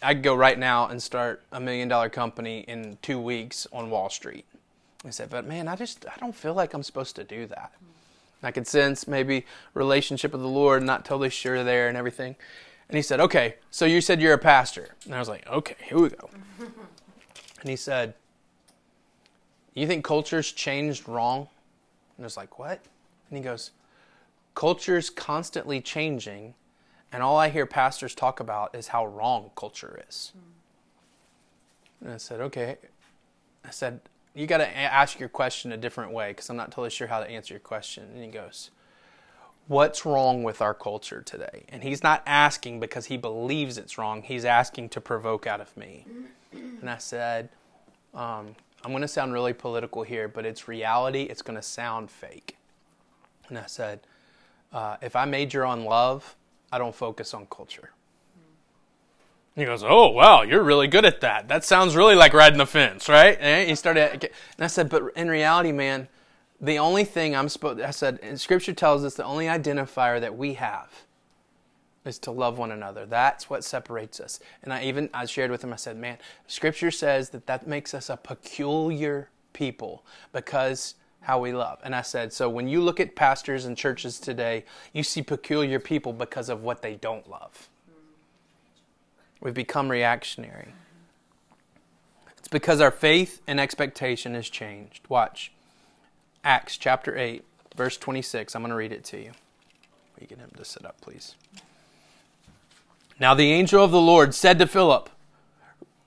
"I 0.01 0.15
could 0.15 0.23
go 0.23 0.35
right 0.35 0.59
now 0.59 0.89
and 0.89 1.03
start 1.03 1.43
a 1.53 1.61
million 1.61 1.89
dollar 1.89 2.09
company 2.09 2.61
in 2.61 2.99
two 3.03 3.21
weeks 3.21 3.67
on 3.73 3.91
Wall 3.91 4.09
Street." 4.09 4.47
I 5.05 5.11
said, 5.11 5.29
"But 5.29 5.45
man, 5.47 5.69
I 5.69 5.77
just 5.77 6.07
I 6.07 6.19
don't 6.19 6.35
feel 6.35 6.55
like 6.55 6.73
I'm 6.73 6.83
supposed 6.83 7.17
to 7.17 7.25
do 7.25 7.47
that." 7.47 7.73
I 8.43 8.53
could 8.53 8.67
sense 8.67 9.09
maybe 9.09 9.45
relationship 9.75 10.33
with 10.33 10.41
the 10.41 10.49
Lord, 10.49 10.83
not 10.83 11.05
totally 11.05 11.31
sure 11.31 11.65
there 11.65 11.89
and 11.89 11.97
everything. 11.97 12.37
And 12.89 12.97
he 12.97 13.03
said, 13.03 13.21
"Okay, 13.21 13.57
so 13.71 13.85
you 13.85 14.01
said 14.01 14.21
you're 14.21 14.35
a 14.35 14.39
pastor," 14.39 14.95
and 15.05 15.15
I 15.15 15.19
was 15.19 15.29
like, 15.29 15.47
"Okay, 15.49 15.77
here 15.83 15.99
we 15.99 16.09
go." 16.11 16.31
and 17.61 17.69
he 17.69 17.77
said, 17.77 18.15
"You 19.75 19.87
think 19.87 20.05
culture's 20.05 20.53
changed 20.53 21.09
wrong?" 21.09 21.49
And 22.17 22.25
I 22.25 22.27
was 22.27 22.37
like, 22.37 22.59
"What?" 22.59 22.81
And 23.29 23.37
he 23.37 23.43
goes, 23.43 23.73
culture's 24.57 25.11
constantly 25.11 25.81
changing, 25.81 26.55
and 27.13 27.23
all 27.23 27.37
I 27.37 27.51
hear 27.51 27.67
pastors 27.67 28.17
talk 28.17 28.41
about 28.41 28.75
is 28.75 28.89
how 28.89 29.07
wrong 29.07 29.53
culture 29.55 30.03
is. 30.09 30.33
Hmm. 30.33 32.05
And 32.07 32.15
I 32.15 32.17
said, 32.17 32.41
okay. 32.41 32.79
I 33.65 33.71
said, 33.71 34.01
you 34.35 34.47
got 34.47 34.59
to 34.59 34.77
ask 34.77 35.21
your 35.21 35.29
question 35.29 35.73
a 35.73 35.77
different 35.77 36.13
way 36.13 36.29
because 36.29 36.51
I'm 36.51 36.57
not 36.57 36.71
totally 36.71 36.91
sure 36.91 37.07
how 37.07 37.21
to 37.21 37.31
answer 37.31 37.55
your 37.55 37.61
question. 37.61 38.09
And 38.15 38.25
he 38.25 38.31
goes, 38.31 38.71
What's 39.69 40.07
wrong 40.07 40.45
with 40.45 40.63
our 40.63 40.75
culture 40.75 41.23
today? 41.23 41.65
And 41.69 41.83
he's 41.83 42.03
not 42.03 42.23
asking 42.25 42.79
because 42.79 43.07
he 43.07 43.17
believes 43.17 43.79
it's 43.79 43.99
wrong, 43.99 44.23
he's 44.23 44.45
asking 44.45 44.91
to 44.91 45.01
provoke 45.01 45.47
out 45.47 45.61
of 45.61 45.77
me. 45.77 46.07
And 46.53 46.89
I 46.89 46.99
said, 46.99 47.49
um, 48.15 48.55
I'm 48.85 48.93
going 48.93 49.03
to 49.03 49.09
sound 49.09 49.33
really 49.33 49.53
political 49.53 50.05
here, 50.05 50.29
but 50.29 50.47
it's 50.47 50.69
reality. 50.69 51.23
It's 51.23 51.43
going 51.43 51.57
to 51.57 51.63
sound 51.63 52.11
fake. 52.11 52.57
And 53.49 53.59
I 53.59 53.67
said, 53.67 54.01
uh, 54.73 54.97
if 55.03 55.17
I 55.17 55.25
major 55.25 55.65
on 55.65 55.85
love, 55.85 56.37
I 56.71 56.79
don't 56.79 56.95
focus 56.95 57.35
on 57.35 57.47
culture. 57.47 57.91
He 59.57 59.65
goes, 59.65 59.83
"Oh 59.83 60.11
wow, 60.11 60.43
you're 60.43 60.63
really 60.63 60.87
good 60.87 61.07
at 61.07 61.23
that. 61.23 61.49
That 61.49 61.65
sounds 61.65 61.97
really 61.97 62.15
like 62.15 62.35
riding 62.35 62.59
the 62.59 62.67
fence, 62.67 63.09
right?" 63.09 63.39
And 63.41 63.67
he 63.67 63.75
started, 63.75 64.25
and 64.25 64.65
I 64.65 64.67
said, 64.67 64.91
"But 64.91 65.05
in 65.17 65.31
reality, 65.31 65.73
man, 65.73 66.09
the 66.61 66.79
only 66.79 67.05
thing 67.05 67.35
I'm 67.37 67.49
supposed," 67.49 67.81
I 67.81 67.91
said, 67.91 68.19
and 68.23 68.41
Scripture 68.41 68.73
tells 68.73 69.05
us 69.05 69.15
the 69.15 69.25
only 69.25 69.47
identifier 69.47 70.21
that 70.21 70.37
we 70.37 70.55
have 70.55 70.91
is 72.05 72.19
to 72.21 72.31
love 72.31 72.59
one 72.59 72.71
another. 72.71 73.05
That's 73.05 73.51
what 73.51 73.65
separates 73.65 74.21
us. 74.21 74.39
And 74.63 74.73
I 74.73 74.85
even 74.85 75.11
I 75.13 75.27
shared 75.27 75.51
with 75.51 75.63
him. 75.63 75.73
I 75.73 75.77
said, 75.77 75.97
"Man, 75.97 76.19
Scripture 76.47 76.91
says 76.91 77.31
that 77.31 77.47
that 77.47 77.67
makes 77.67 77.95
us 77.95 78.09
a 78.11 78.17
peculiar 78.17 79.31
people 79.53 80.05
because." 80.33 80.95
how 81.27 81.41
we 81.41 81.53
love. 81.53 81.81
And 81.83 81.93
I 81.93 82.03
said, 82.03 82.33
so 82.33 82.49
when 82.49 82.69
you 82.69 82.81
look 82.81 83.01
at 83.01 83.17
pastors 83.17 83.65
and 83.65 83.77
churches 83.77 84.21
today, 84.21 84.65
you 84.93 85.03
see 85.03 85.23
peculiar 85.23 85.81
people 85.81 86.13
because 86.13 86.49
of 86.49 86.63
what 86.63 86.83
they 86.83 86.95
don't 86.95 87.29
love. 87.29 87.69
We've 89.41 89.53
become 89.53 89.91
reactionary. 89.91 90.73
It's 92.39 92.47
because 92.47 92.81
our 92.81 92.93
faith 92.93 93.43
and 93.45 93.59
expectation 93.59 94.35
has 94.35 94.49
changed. 94.49 95.01
Watch. 95.09 95.51
Acts 96.47 96.77
chapter 96.77 97.19
8, 97.19 97.43
verse 97.75 97.97
26. 97.97 98.55
I'm 98.55 98.63
going 98.63 98.71
to 98.71 98.77
read 98.77 98.93
it 98.93 99.03
to 99.07 99.21
you. 99.21 99.33
We 100.21 100.29
get 100.29 100.39
him 100.39 100.53
to 100.57 100.65
sit 100.65 100.87
up, 100.87 101.01
please. 101.01 101.35
Now 103.19 103.35
the 103.35 103.51
angel 103.51 103.83
of 103.83 103.91
the 103.91 104.01
Lord 104.01 104.33
said 104.33 104.61
to 104.61 104.69
Philip, 104.69 105.11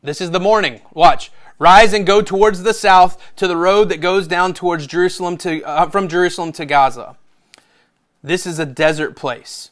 This 0.01 0.21
is 0.21 0.31
the 0.31 0.39
morning. 0.39 0.79
Watch. 0.93 1.29
Rise 1.59 1.91
and 1.91 2.07
go 2.07 2.21
towards 2.21 2.63
the 2.63 2.73
south 2.73 3.21
to 3.35 3.49
the 3.49 3.57
road 3.57 3.89
that 3.89 3.99
goes 3.99 4.29
down 4.29 4.53
towards 4.53 4.87
Jerusalem 4.87 5.35
to, 5.39 5.61
uh, 5.63 5.89
from 5.89 6.07
Jerusalem 6.07 6.53
to 6.53 6.65
Gaza. 6.65 7.17
This 8.23 8.47
is 8.47 8.59
a 8.59 8.65
desert 8.65 9.17
place. 9.17 9.71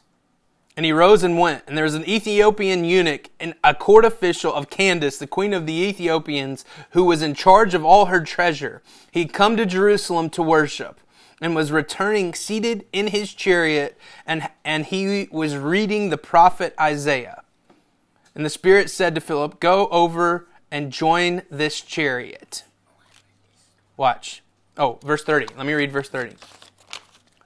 And 0.78 0.84
he 0.84 0.92
rose 0.92 1.24
and 1.24 1.36
went. 1.36 1.64
And 1.66 1.76
there 1.76 1.82
was 1.82 1.96
an 1.96 2.08
Ethiopian 2.08 2.84
eunuch 2.84 3.30
and 3.40 3.54
a 3.64 3.74
court 3.74 4.04
official 4.04 4.54
of 4.54 4.70
Candace, 4.70 5.18
the 5.18 5.26
queen 5.26 5.52
of 5.52 5.66
the 5.66 5.72
Ethiopians, 5.72 6.64
who 6.90 7.02
was 7.02 7.20
in 7.20 7.34
charge 7.34 7.74
of 7.74 7.84
all 7.84 8.06
her 8.06 8.20
treasure. 8.20 8.80
He'd 9.10 9.32
come 9.32 9.56
to 9.56 9.66
Jerusalem 9.66 10.30
to 10.30 10.40
worship 10.40 11.00
and 11.40 11.56
was 11.56 11.72
returning 11.72 12.32
seated 12.32 12.86
in 12.92 13.08
his 13.08 13.34
chariot, 13.34 13.98
and, 14.24 14.48
and 14.64 14.86
he 14.86 15.26
was 15.32 15.56
reading 15.56 16.10
the 16.10 16.16
prophet 16.16 16.76
Isaiah. 16.78 17.42
And 18.36 18.44
the 18.44 18.48
Spirit 18.48 18.88
said 18.88 19.16
to 19.16 19.20
Philip, 19.20 19.58
Go 19.58 19.88
over 19.88 20.46
and 20.70 20.92
join 20.92 21.42
this 21.50 21.80
chariot. 21.80 22.62
Watch. 23.96 24.44
Oh, 24.76 25.00
verse 25.02 25.24
30. 25.24 25.56
Let 25.56 25.66
me 25.66 25.72
read 25.72 25.90
verse 25.90 26.08
30. 26.08 26.36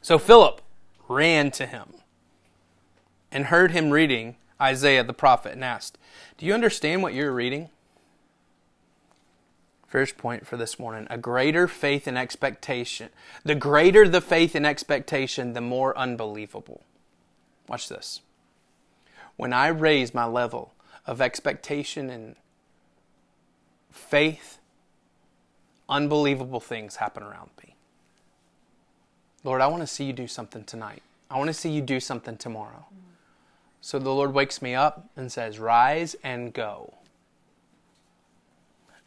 So 0.02 0.18
Philip 0.18 0.60
ran 1.08 1.50
to 1.52 1.64
him 1.64 1.94
and 3.32 3.46
heard 3.46 3.72
him 3.72 3.90
reading 3.90 4.36
Isaiah 4.60 5.02
the 5.02 5.12
prophet 5.12 5.52
and 5.52 5.64
asked, 5.64 5.98
Do 6.38 6.46
you 6.46 6.54
understand 6.54 7.02
what 7.02 7.14
you're 7.14 7.32
reading? 7.32 7.70
First 9.88 10.16
point 10.16 10.46
for 10.46 10.56
this 10.56 10.78
morning 10.78 11.06
a 11.10 11.18
greater 11.18 11.66
faith 11.66 12.06
and 12.06 12.16
expectation. 12.16 13.08
The 13.44 13.54
greater 13.54 14.08
the 14.08 14.20
faith 14.20 14.54
and 14.54 14.64
expectation, 14.64 15.52
the 15.52 15.60
more 15.60 15.96
unbelievable. 15.98 16.82
Watch 17.68 17.88
this. 17.88 18.20
When 19.36 19.52
I 19.52 19.68
raise 19.68 20.14
my 20.14 20.24
level 20.24 20.74
of 21.06 21.20
expectation 21.20 22.08
and 22.10 22.36
faith, 23.90 24.58
unbelievable 25.88 26.60
things 26.60 26.96
happen 26.96 27.22
around 27.22 27.50
me. 27.62 27.74
Lord, 29.44 29.60
I 29.60 29.66
want 29.66 29.82
to 29.82 29.86
see 29.86 30.04
you 30.04 30.12
do 30.12 30.28
something 30.28 30.64
tonight. 30.64 31.02
I 31.30 31.36
want 31.38 31.48
to 31.48 31.54
see 31.54 31.70
you 31.70 31.80
do 31.80 31.98
something 31.98 32.36
tomorrow. 32.36 32.86
So 33.84 33.98
the 33.98 34.14
Lord 34.14 34.32
wakes 34.32 34.62
me 34.62 34.76
up 34.76 35.10
and 35.16 35.30
says, 35.30 35.58
Rise 35.58 36.14
and 36.22 36.54
go. 36.54 36.94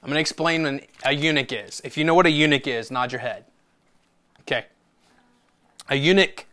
I'm 0.04 0.10
going 0.10 0.16
to 0.16 0.22
explain 0.22 0.64
what 0.64 0.88
a 1.06 1.14
eunuch 1.14 1.52
is. 1.54 1.82
If 1.86 1.98
you 1.98 2.04
know 2.04 2.14
what 2.14 2.26
a 2.26 2.30
eunuch 2.30 2.68
is, 2.68 2.92
nod 2.92 3.12
your 3.14 3.22
head. 3.22 3.46
Okay. 4.42 4.66
A 5.90 5.96
eunuch 5.96 6.46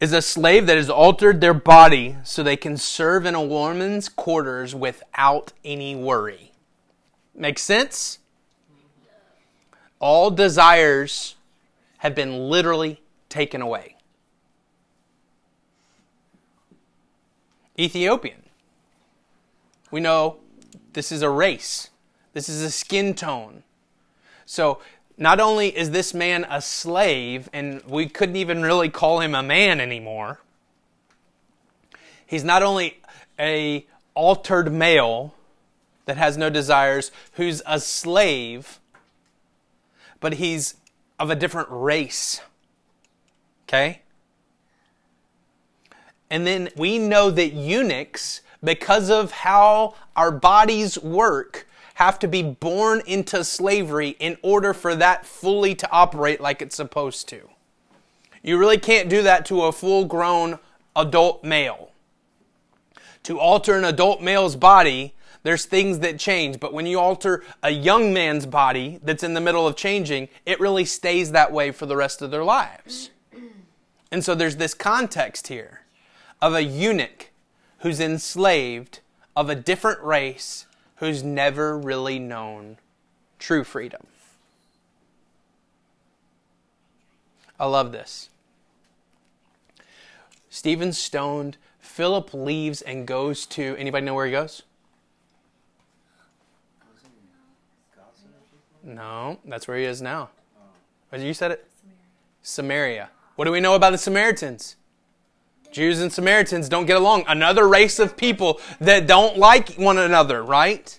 is 0.00 0.12
a 0.12 0.22
slave 0.22 0.66
that 0.68 0.76
has 0.76 0.88
altered 0.88 1.40
their 1.40 1.52
body 1.52 2.16
so 2.22 2.42
they 2.42 2.56
can 2.56 2.76
serve 2.76 3.26
in 3.26 3.34
a 3.34 3.42
woman's 3.42 4.08
quarters 4.08 4.72
without 4.74 5.52
any 5.64 5.96
worry. 5.96 6.52
Makes 7.34 7.62
sense? 7.62 8.20
All 9.98 10.30
desires 10.30 11.34
have 11.98 12.14
been 12.14 12.48
literally 12.48 13.00
taken 13.28 13.60
away. 13.60 13.96
Ethiopian. 17.78 18.42
We 19.90 20.00
know 20.00 20.36
this 20.92 21.12
is 21.12 21.22
a 21.22 21.30
race, 21.30 21.90
this 22.32 22.48
is 22.48 22.62
a 22.62 22.70
skin 22.70 23.14
tone. 23.14 23.62
So, 24.44 24.80
not 25.18 25.40
only 25.40 25.76
is 25.76 25.90
this 25.90 26.14
man 26.14 26.46
a 26.50 26.60
slave, 26.60 27.48
and 27.52 27.82
we 27.84 28.08
couldn't 28.08 28.36
even 28.36 28.62
really 28.62 28.88
call 28.88 29.20
him 29.20 29.34
a 29.34 29.42
man 29.42 29.80
anymore, 29.80 30.40
he's 32.26 32.44
not 32.44 32.62
only 32.62 32.98
a 33.38 33.86
altered 34.14 34.72
male, 34.72 35.34
that 36.04 36.16
has 36.16 36.36
no 36.36 36.50
desires, 36.50 37.10
who's 37.32 37.62
a 37.66 37.78
slave, 37.78 38.80
but 40.20 40.34
he's 40.34 40.74
of 41.18 41.30
a 41.30 41.36
different 41.36 41.68
race. 41.70 42.40
Okay? 43.68 44.01
And 46.32 46.46
then 46.46 46.70
we 46.78 46.98
know 46.98 47.30
that 47.30 47.52
eunuchs, 47.52 48.40
because 48.64 49.10
of 49.10 49.30
how 49.32 49.94
our 50.16 50.30
bodies 50.30 50.98
work, 50.98 51.68
have 51.96 52.18
to 52.20 52.26
be 52.26 52.42
born 52.42 53.02
into 53.06 53.44
slavery 53.44 54.16
in 54.18 54.38
order 54.40 54.72
for 54.72 54.94
that 54.94 55.26
fully 55.26 55.74
to 55.74 55.90
operate 55.92 56.40
like 56.40 56.62
it's 56.62 56.74
supposed 56.74 57.28
to. 57.28 57.50
You 58.42 58.56
really 58.56 58.78
can't 58.78 59.10
do 59.10 59.20
that 59.22 59.44
to 59.46 59.64
a 59.64 59.72
full 59.72 60.06
grown 60.06 60.58
adult 60.96 61.44
male. 61.44 61.90
To 63.24 63.38
alter 63.38 63.76
an 63.76 63.84
adult 63.84 64.22
male's 64.22 64.56
body, 64.56 65.14
there's 65.42 65.66
things 65.66 65.98
that 65.98 66.18
change, 66.18 66.58
but 66.60 66.72
when 66.72 66.86
you 66.86 66.98
alter 66.98 67.44
a 67.62 67.70
young 67.70 68.14
man's 68.14 68.46
body 68.46 69.00
that's 69.02 69.22
in 69.22 69.34
the 69.34 69.40
middle 69.42 69.66
of 69.66 69.76
changing, 69.76 70.30
it 70.46 70.58
really 70.60 70.86
stays 70.86 71.32
that 71.32 71.52
way 71.52 71.72
for 71.72 71.84
the 71.84 71.96
rest 71.96 72.22
of 72.22 72.30
their 72.30 72.42
lives. 72.42 73.10
And 74.10 74.24
so 74.24 74.34
there's 74.34 74.56
this 74.56 74.72
context 74.72 75.48
here 75.48 75.81
of 76.42 76.54
a 76.54 76.62
eunuch 76.62 77.30
who's 77.78 78.00
enslaved 78.00 78.98
of 79.36 79.48
a 79.48 79.54
different 79.54 80.02
race 80.02 80.66
who's 80.96 81.22
never 81.22 81.78
really 81.78 82.18
known 82.18 82.78
true 83.38 83.62
freedom. 83.64 84.06
I 87.58 87.66
love 87.66 87.92
this. 87.92 88.28
Stephen 90.50 90.92
stoned. 90.92 91.56
Philip 91.78 92.34
leaves 92.34 92.82
and 92.82 93.06
goes 93.06 93.46
to. 93.46 93.76
Anybody 93.78 94.04
know 94.04 94.14
where 94.14 94.26
he 94.26 94.32
goes? 94.32 94.62
No, 98.82 99.38
that's 99.44 99.68
where 99.68 99.78
he 99.78 99.84
is 99.84 100.02
now. 100.02 100.30
Oh, 101.12 101.16
you 101.16 101.34
said 101.34 101.52
it? 101.52 101.68
Samaria. 102.42 103.10
What 103.36 103.44
do 103.44 103.52
we 103.52 103.60
know 103.60 103.74
about 103.74 103.90
the 103.90 103.98
Samaritans? 103.98 104.76
Jews 105.72 106.00
and 106.00 106.12
Samaritans 106.12 106.68
don't 106.68 106.86
get 106.86 106.98
along. 106.98 107.24
Another 107.26 107.66
race 107.66 107.98
of 107.98 108.16
people 108.16 108.60
that 108.80 109.06
don't 109.06 109.38
like 109.38 109.74
one 109.74 109.98
another, 109.98 110.42
right? 110.42 110.98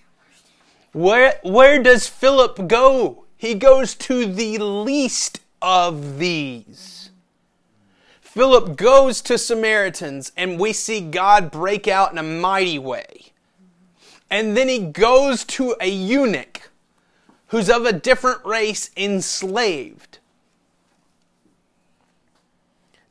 Where, 0.91 1.39
where 1.43 1.81
does 1.81 2.07
Philip 2.07 2.67
go? 2.67 3.25
He 3.37 3.53
goes 3.53 3.95
to 3.95 4.25
the 4.25 4.57
least 4.57 5.41
of 5.61 6.17
these. 6.17 7.11
Philip 8.19 8.75
goes 8.75 9.21
to 9.21 9.37
Samaritans, 9.37 10.31
and 10.35 10.59
we 10.59 10.73
see 10.73 11.01
God 11.01 11.51
break 11.51 11.87
out 11.87 12.11
in 12.11 12.17
a 12.17 12.23
mighty 12.23 12.79
way. 12.79 13.31
And 14.29 14.57
then 14.57 14.67
he 14.67 14.79
goes 14.79 15.43
to 15.45 15.75
a 15.79 15.87
eunuch 15.87 16.71
who's 17.47 17.69
of 17.69 17.85
a 17.85 17.93
different 17.93 18.43
race, 18.43 18.89
enslaved. 18.97 20.17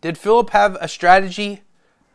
Did 0.03 0.19
Philip 0.19 0.51
have 0.51 0.77
a 0.81 0.89
strategy 0.89 1.63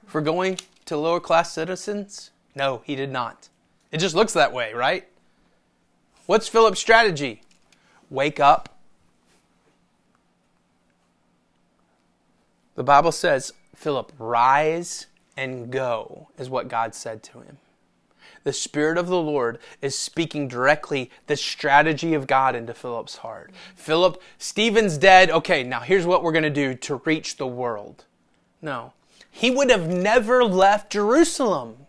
for 0.06 0.22
going 0.22 0.60
to 0.86 0.98
lower 0.98 1.22
class 1.22 1.53
citizens? 1.53 2.32
No, 2.53 2.82
he 2.86 2.96
did 2.96 3.10
not. 3.10 3.50
It 3.91 4.00
just 4.00 4.13
looks 4.13 4.34
that 4.34 4.51
way, 4.53 4.74
right? 4.74 5.08
What's 6.25 6.50
Philip's 6.50 6.82
strategy? 6.82 7.41
Wake 8.10 8.41
up. 8.41 8.77
The 12.75 12.84
Bible 12.84 13.13
says, 13.13 13.53
Philip, 13.74 14.12
rise 14.20 15.06
and 15.38 15.72
go, 15.72 16.27
is 16.38 16.50
what 16.50 16.67
God 16.67 16.94
said 16.94 17.24
to 17.24 17.39
him. 17.39 17.58
The 18.48 18.54
Spirit 18.54 18.98
of 18.98 19.08
the 19.08 19.20
Lord 19.20 19.60
is 19.82 20.00
speaking 20.00 20.48
directly 20.48 21.12
the 21.25 21.36
strategy 21.36 22.13
of 22.13 22.27
God 22.27 22.56
into 22.56 22.74
Philip's 22.74 23.18
heart. 23.18 23.51
Philip, 23.75 24.22
Stephen's 24.38 24.98
dead. 24.98 25.30
Okay, 25.30 25.63
now 25.63 25.82
here's 25.82 26.06
what 26.06 26.24
we're 26.24 26.32
going 26.32 26.44
to 26.46 26.50
do 26.50 26.74
to 26.74 27.01
reach 27.04 27.36
the 27.36 27.46
world. 27.46 28.06
No. 28.62 28.94
He 29.30 29.51
would 29.51 29.70
have 29.70 29.89
never 29.89 30.46
left 30.46 30.94
Jerusalem. 30.94 31.88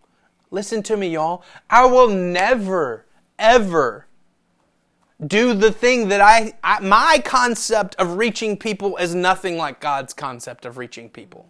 Listen 0.51 0.83
to 0.83 0.97
me, 0.97 1.11
y'all. 1.11 1.45
I 1.71 1.87
will 1.87 2.09
never, 2.09 3.07
ever 3.39 4.09
do 5.25 5.55
the 5.55 5.71
thing 5.71 6.09
that 6.09 6.21
I, 6.21 6.55
I, 6.65 6.81
my 6.81 7.23
concept 7.25 7.95
of 8.01 8.17
reaching 8.17 8.57
people 8.57 8.97
is 8.97 9.15
nothing 9.15 9.57
like 9.57 9.79
God's 9.79 10.13
concept 10.13 10.67
of 10.67 10.77
reaching 10.77 11.09
people. 11.09 11.49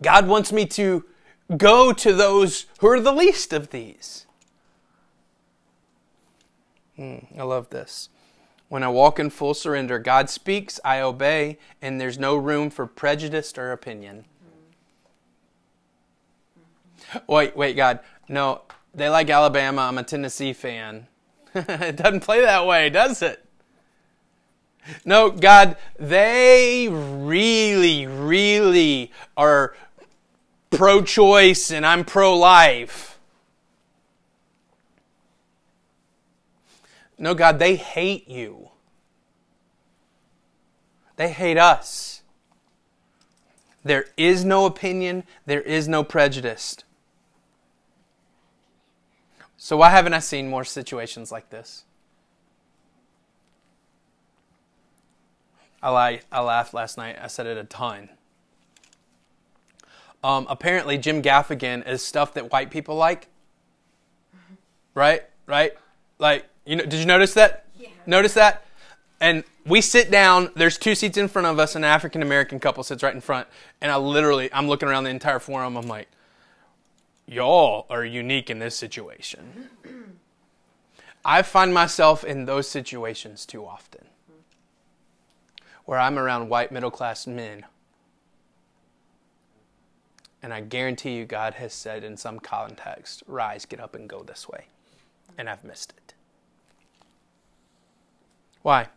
God 0.00 0.28
wants 0.28 0.52
me 0.52 0.66
to 0.66 1.04
go 1.56 1.92
to 1.92 2.12
those 2.12 2.66
who 2.78 2.88
are 2.88 3.00
the 3.00 3.12
least 3.12 3.52
of 3.52 3.70
these. 3.70 4.26
Hmm, 6.96 7.18
I 7.38 7.42
love 7.42 7.70
this. 7.70 8.08
When 8.68 8.82
I 8.82 8.88
walk 8.88 9.18
in 9.18 9.30
full 9.30 9.54
surrender, 9.54 9.98
God 9.98 10.30
speaks, 10.30 10.78
I 10.84 11.00
obey, 11.00 11.58
and 11.82 12.00
there's 12.00 12.18
no 12.18 12.36
room 12.36 12.70
for 12.70 12.86
prejudice 12.86 13.56
or 13.58 13.72
opinion. 13.72 14.26
Wait, 17.26 17.56
wait, 17.56 17.74
God. 17.74 18.00
No, 18.28 18.62
they 18.94 19.08
like 19.08 19.28
Alabama. 19.28 19.82
I'm 19.82 19.98
a 19.98 20.04
Tennessee 20.04 20.52
fan. 20.52 21.08
it 21.54 21.96
doesn't 21.96 22.20
play 22.20 22.42
that 22.42 22.66
way, 22.66 22.90
does 22.90 23.22
it? 23.22 23.44
No, 25.04 25.30
God, 25.30 25.76
they 25.98 26.88
really, 26.88 28.06
really 28.06 29.12
are 29.36 29.74
pro 30.70 31.02
choice 31.02 31.70
and 31.70 31.84
I'm 31.84 32.04
pro 32.04 32.36
life. 32.36 33.18
No, 37.18 37.34
God, 37.34 37.58
they 37.58 37.76
hate 37.76 38.28
you. 38.28 38.70
They 41.16 41.30
hate 41.30 41.58
us. 41.58 42.22
There 43.84 44.06
is 44.16 44.44
no 44.44 44.66
opinion, 44.66 45.24
there 45.44 45.60
is 45.60 45.88
no 45.88 46.02
prejudice. 46.02 46.76
So, 49.56 49.76
why 49.76 49.90
haven't 49.90 50.14
I 50.14 50.20
seen 50.20 50.48
more 50.48 50.64
situations 50.64 51.30
like 51.30 51.50
this? 51.50 51.84
I, 55.82 56.12
li- 56.12 56.20
I 56.30 56.40
laughed 56.40 56.72
last 56.72 56.96
night. 56.96 57.18
I 57.20 57.26
said 57.26 57.46
it 57.46 57.58
a 57.58 57.64
ton. 57.64 58.10
Um, 60.22 60.46
apparently, 60.48 60.98
Jim 60.98 61.22
Gaffigan 61.22 61.86
is 61.88 62.02
stuff 62.02 62.34
that 62.34 62.52
white 62.52 62.70
people 62.70 62.96
like. 62.96 63.28
Right? 64.94 65.22
Right? 65.46 65.72
Like, 66.18 66.46
you 66.66 66.76
know, 66.76 66.84
did 66.84 67.00
you 67.00 67.06
notice 67.06 67.34
that? 67.34 67.64
Yeah. 67.78 67.88
Notice 68.06 68.34
that? 68.34 68.64
And 69.20 69.44
we 69.66 69.80
sit 69.80 70.10
down, 70.10 70.50
there's 70.56 70.78
two 70.78 70.94
seats 70.94 71.18
in 71.18 71.28
front 71.28 71.46
of 71.46 71.58
us, 71.58 71.74
an 71.74 71.84
African 71.84 72.22
American 72.22 72.58
couple 72.58 72.82
sits 72.82 73.02
right 73.02 73.14
in 73.14 73.20
front, 73.20 73.46
and 73.80 73.92
I 73.92 73.96
literally, 73.96 74.52
I'm 74.52 74.66
looking 74.66 74.88
around 74.88 75.04
the 75.04 75.10
entire 75.10 75.38
forum, 75.38 75.76
I'm 75.76 75.86
like, 75.86 76.08
y'all 77.26 77.86
are 77.90 78.04
unique 78.04 78.48
in 78.48 78.58
this 78.58 78.76
situation. 78.76 79.68
I 81.22 81.42
find 81.42 81.74
myself 81.74 82.24
in 82.24 82.46
those 82.46 82.66
situations 82.66 83.44
too 83.44 83.66
often, 83.66 84.06
where 85.84 85.98
I'm 85.98 86.18
around 86.18 86.48
white 86.48 86.72
middle 86.72 86.90
class 86.90 87.26
men 87.26 87.66
and 90.42 90.54
I 90.54 90.60
guarantee 90.60 91.16
you, 91.16 91.24
God 91.24 91.54
has 91.54 91.72
said 91.74 92.02
in 92.02 92.16
some 92.16 92.40
context, 92.40 93.22
rise, 93.26 93.66
get 93.66 93.80
up, 93.80 93.94
and 93.94 94.08
go 94.08 94.22
this 94.22 94.48
way. 94.48 94.66
And 95.36 95.48
I've 95.48 95.64
missed 95.64 95.92
it. 95.96 96.14
Why? 98.62 98.88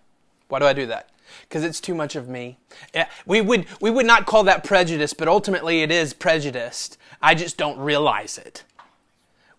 Why 0.47 0.59
do 0.59 0.65
I 0.65 0.73
do 0.73 0.85
that? 0.87 1.09
Because 1.41 1.63
it's 1.63 1.79
too 1.79 1.95
much 1.95 2.15
of 2.15 2.27
me. 2.29 2.57
Eh, 2.93 3.05
we 3.25 3.41
would, 3.41 3.65
we 3.81 3.89
would 3.89 4.05
not 4.05 4.25
call 4.25 4.43
that 4.43 4.63
prejudice, 4.63 5.13
but 5.13 5.27
ultimately 5.27 5.81
it 5.81 5.91
is 5.91 6.13
prejudiced. 6.13 6.97
I 7.21 7.35
just 7.35 7.57
don't 7.57 7.79
realize 7.79 8.37
it. 8.37 8.63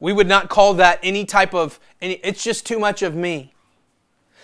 We 0.01 0.13
would 0.13 0.29
not 0.29 0.49
call 0.49 0.75
that 0.75 1.01
any 1.03 1.25
type 1.25 1.55
of, 1.55 1.81
any, 2.01 2.15
it's 2.15 2.43
just 2.43 2.67
too 2.67 2.79
much 2.79 3.03
of 3.03 3.15
me. 3.15 3.55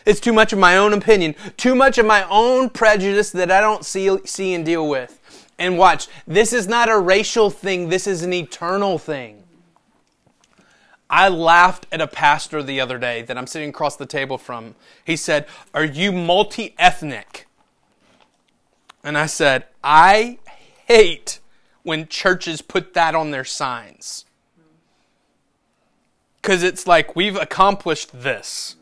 It's 0.07 0.20
too 0.20 0.33
much 0.33 0.53
of 0.53 0.59
my 0.59 0.79
own 0.79 0.94
opinion, 0.94 1.35
too 1.57 1.74
much 1.74 1.98
of 1.98 2.07
my 2.07 2.26
own 2.31 2.70
prejudice 2.70 3.31
that 3.33 3.50
I 3.50 3.61
don't 3.61 3.85
see, 3.85 4.16
see 4.24 4.55
and 4.55 4.64
deal 4.64 4.88
with. 4.88 5.39
And 5.61 5.77
watch, 5.77 6.09
this 6.27 6.55
is 6.55 6.66
not 6.66 6.88
a 6.88 6.99
racial 6.99 7.51
thing, 7.51 7.90
this 7.90 8.07
is 8.07 8.23
an 8.23 8.33
eternal 8.33 8.99
thing. 8.99 9.44
I 11.11 11.29
laughed 11.29 11.87
at 11.92 12.01
a 12.01 12.07
pastor 12.07 12.62
the 12.62 12.81
other 12.81 12.99
day 12.99 13.20
that 13.23 13.37
I'm 13.37 13.46
sitting 13.46 13.68
across 13.68 13.96
the 13.96 14.07
table 14.07 14.38
from. 14.38 14.75
He 15.05 15.16
said, 15.16 15.46
Are 15.75 15.85
you 15.85 16.12
multi 16.12 16.75
ethnic? 16.79 17.46
And 19.05 19.18
I 19.18 19.27
said, 19.27 19.66
I 19.85 20.38
hate 20.87 21.40
when 21.83 22.09
churches 22.09 22.62
put 22.62 22.94
that 22.94 23.14
on 23.14 23.31
their 23.31 23.44
signs. 23.44 24.25
Because 26.40 26.62
it's 26.62 26.87
like 26.87 27.14
we've 27.14 27.37
accomplished 27.37 28.23
this. 28.23 28.77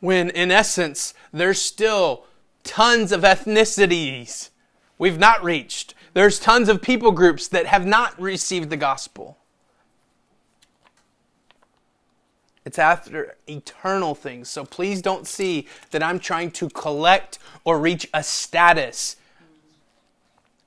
When 0.00 0.30
in 0.30 0.50
essence, 0.50 1.12
there's 1.30 1.60
still 1.60 2.24
tons 2.62 3.12
of 3.12 3.20
ethnicities 3.20 4.50
we've 4.98 5.18
not 5.18 5.42
reached. 5.42 5.94
There's 6.12 6.38
tons 6.38 6.68
of 6.68 6.80
people 6.80 7.12
groups 7.12 7.48
that 7.48 7.66
have 7.66 7.86
not 7.86 8.20
received 8.20 8.70
the 8.70 8.76
gospel. 8.76 9.38
It's 12.64 12.78
after 12.78 13.36
eternal 13.46 14.14
things. 14.14 14.48
So 14.48 14.64
please 14.64 15.02
don't 15.02 15.26
see 15.26 15.68
that 15.90 16.02
I'm 16.02 16.18
trying 16.18 16.50
to 16.52 16.70
collect 16.70 17.38
or 17.64 17.78
reach 17.78 18.08
a 18.14 18.22
status. 18.22 19.16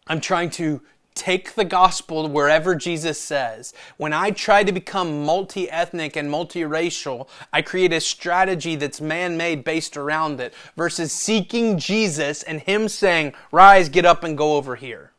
I'm 0.08 0.22
trying 0.22 0.52
to 0.52 0.82
take 1.17 1.56
the 1.56 1.65
gospel 1.65 2.30
wherever 2.30 2.75
Jesus 2.75 3.19
says. 3.19 3.73
When 3.97 4.13
I 4.13 4.32
try 4.32 4.63
to 4.63 4.71
become 4.71 5.25
multi 5.25 5.69
ethnic 5.69 6.15
and 6.15 6.30
multiracial, 6.30 7.27
I 7.51 7.62
create 7.62 7.91
a 7.91 7.99
strategy 7.99 8.75
that's 8.75 9.01
man 9.01 9.36
made 9.36 9.63
based 9.63 9.97
around 9.97 10.39
it 10.39 10.53
versus 10.77 11.12
seeking 11.12 11.77
Jesus 11.77 12.43
and 12.43 12.62
Him 12.62 12.88
saying, 12.88 13.34
Rise, 13.51 13.89
get 13.89 14.06
up, 14.06 14.23
and 14.23 14.38
go 14.38 14.56
over 14.56 14.75
here. 14.75 15.12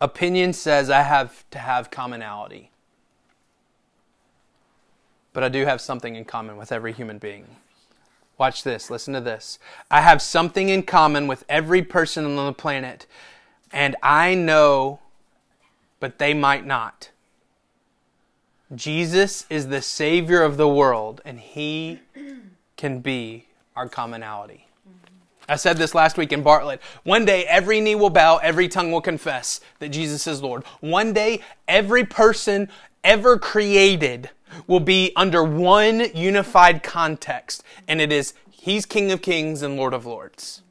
Opinion 0.00 0.52
says 0.52 0.90
I 0.90 1.02
have 1.02 1.44
to 1.50 1.58
have 1.58 1.90
commonality. 1.90 2.70
But 5.32 5.42
I 5.42 5.48
do 5.48 5.64
have 5.64 5.80
something 5.80 6.14
in 6.14 6.24
common 6.24 6.56
with 6.56 6.70
every 6.70 6.92
human 6.92 7.18
being. 7.18 7.46
Watch 8.38 8.62
this. 8.62 8.88
Listen 8.88 9.14
to 9.14 9.20
this. 9.20 9.58
I 9.90 10.00
have 10.00 10.22
something 10.22 10.68
in 10.68 10.84
common 10.84 11.26
with 11.26 11.44
every 11.48 11.82
person 11.82 12.24
on 12.24 12.46
the 12.46 12.52
planet, 12.52 13.06
and 13.72 13.96
I 14.02 14.34
know, 14.34 15.00
but 15.98 16.18
they 16.18 16.34
might 16.34 16.64
not. 16.64 17.10
Jesus 18.74 19.44
is 19.50 19.68
the 19.68 19.82
Savior 19.82 20.42
of 20.42 20.56
the 20.56 20.68
world, 20.68 21.20
and 21.24 21.40
He 21.40 22.00
can 22.76 23.00
be 23.00 23.46
our 23.74 23.88
commonality. 23.88 24.66
I 25.48 25.56
said 25.56 25.78
this 25.78 25.94
last 25.94 26.18
week 26.18 26.32
in 26.32 26.42
Bartlett. 26.42 26.80
One 27.04 27.24
day, 27.24 27.44
every 27.46 27.80
knee 27.80 27.94
will 27.94 28.10
bow, 28.10 28.36
every 28.36 28.68
tongue 28.68 28.92
will 28.92 29.00
confess 29.00 29.60
that 29.78 29.88
Jesus 29.88 30.26
is 30.26 30.42
Lord. 30.42 30.64
One 30.80 31.12
day, 31.12 31.40
every 31.66 32.04
person 32.04 32.68
ever 33.02 33.38
created 33.38 34.30
will 34.66 34.80
be 34.80 35.12
under 35.16 35.42
one 35.44 36.14
unified 36.14 36.82
context, 36.82 37.62
and 37.86 38.00
it 38.00 38.12
is 38.12 38.34
He's 38.50 38.86
King 38.86 39.12
of 39.12 39.22
Kings 39.22 39.62
and 39.62 39.76
Lord 39.76 39.94
of 39.94 40.04
Lords. 40.04 40.62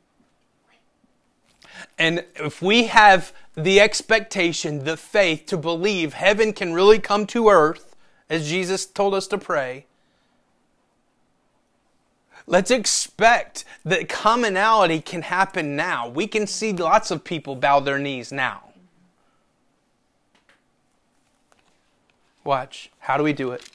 And 1.98 2.26
if 2.36 2.62
we 2.62 2.86
have 2.88 3.34
the 3.56 3.80
expectation, 3.80 4.84
the 4.84 4.98
faith 4.98 5.46
to 5.48 5.58
believe 5.58 6.14
heaven 6.14 6.54
can 6.54 6.74
really 6.74 7.00
come 7.00 7.26
to 7.28 7.50
earth, 7.50 7.96
as 8.30 8.48
Jesus 8.48 8.86
told 8.86 9.14
us 9.14 9.26
to 9.28 9.38
pray, 9.38 9.86
let's 12.46 12.72
expect 12.72 13.66
that 13.86 14.10
commonality 14.10 15.02
can 15.02 15.24
happen 15.24 15.76
now. 15.76 16.08
We 16.08 16.28
can 16.28 16.46
see 16.46 16.74
lots 16.74 17.10
of 17.10 17.24
people 17.24 17.56
bow 17.56 17.80
their 17.80 18.00
knees 18.00 18.32
now. 18.32 18.64
Watch. 22.44 22.92
How 23.00 23.18
do 23.18 23.24
we 23.24 23.34
do 23.34 23.52
it? 23.52 23.70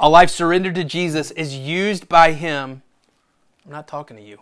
A 0.00 0.08
life 0.08 0.30
surrendered 0.30 0.74
to 0.76 0.84
Jesus 0.84 1.30
is 1.32 1.56
used 1.56 2.08
by 2.08 2.32
Him. 2.32 2.82
I'm 3.64 3.72
not 3.72 3.88
talking 3.88 4.16
to 4.16 4.22
you. 4.22 4.38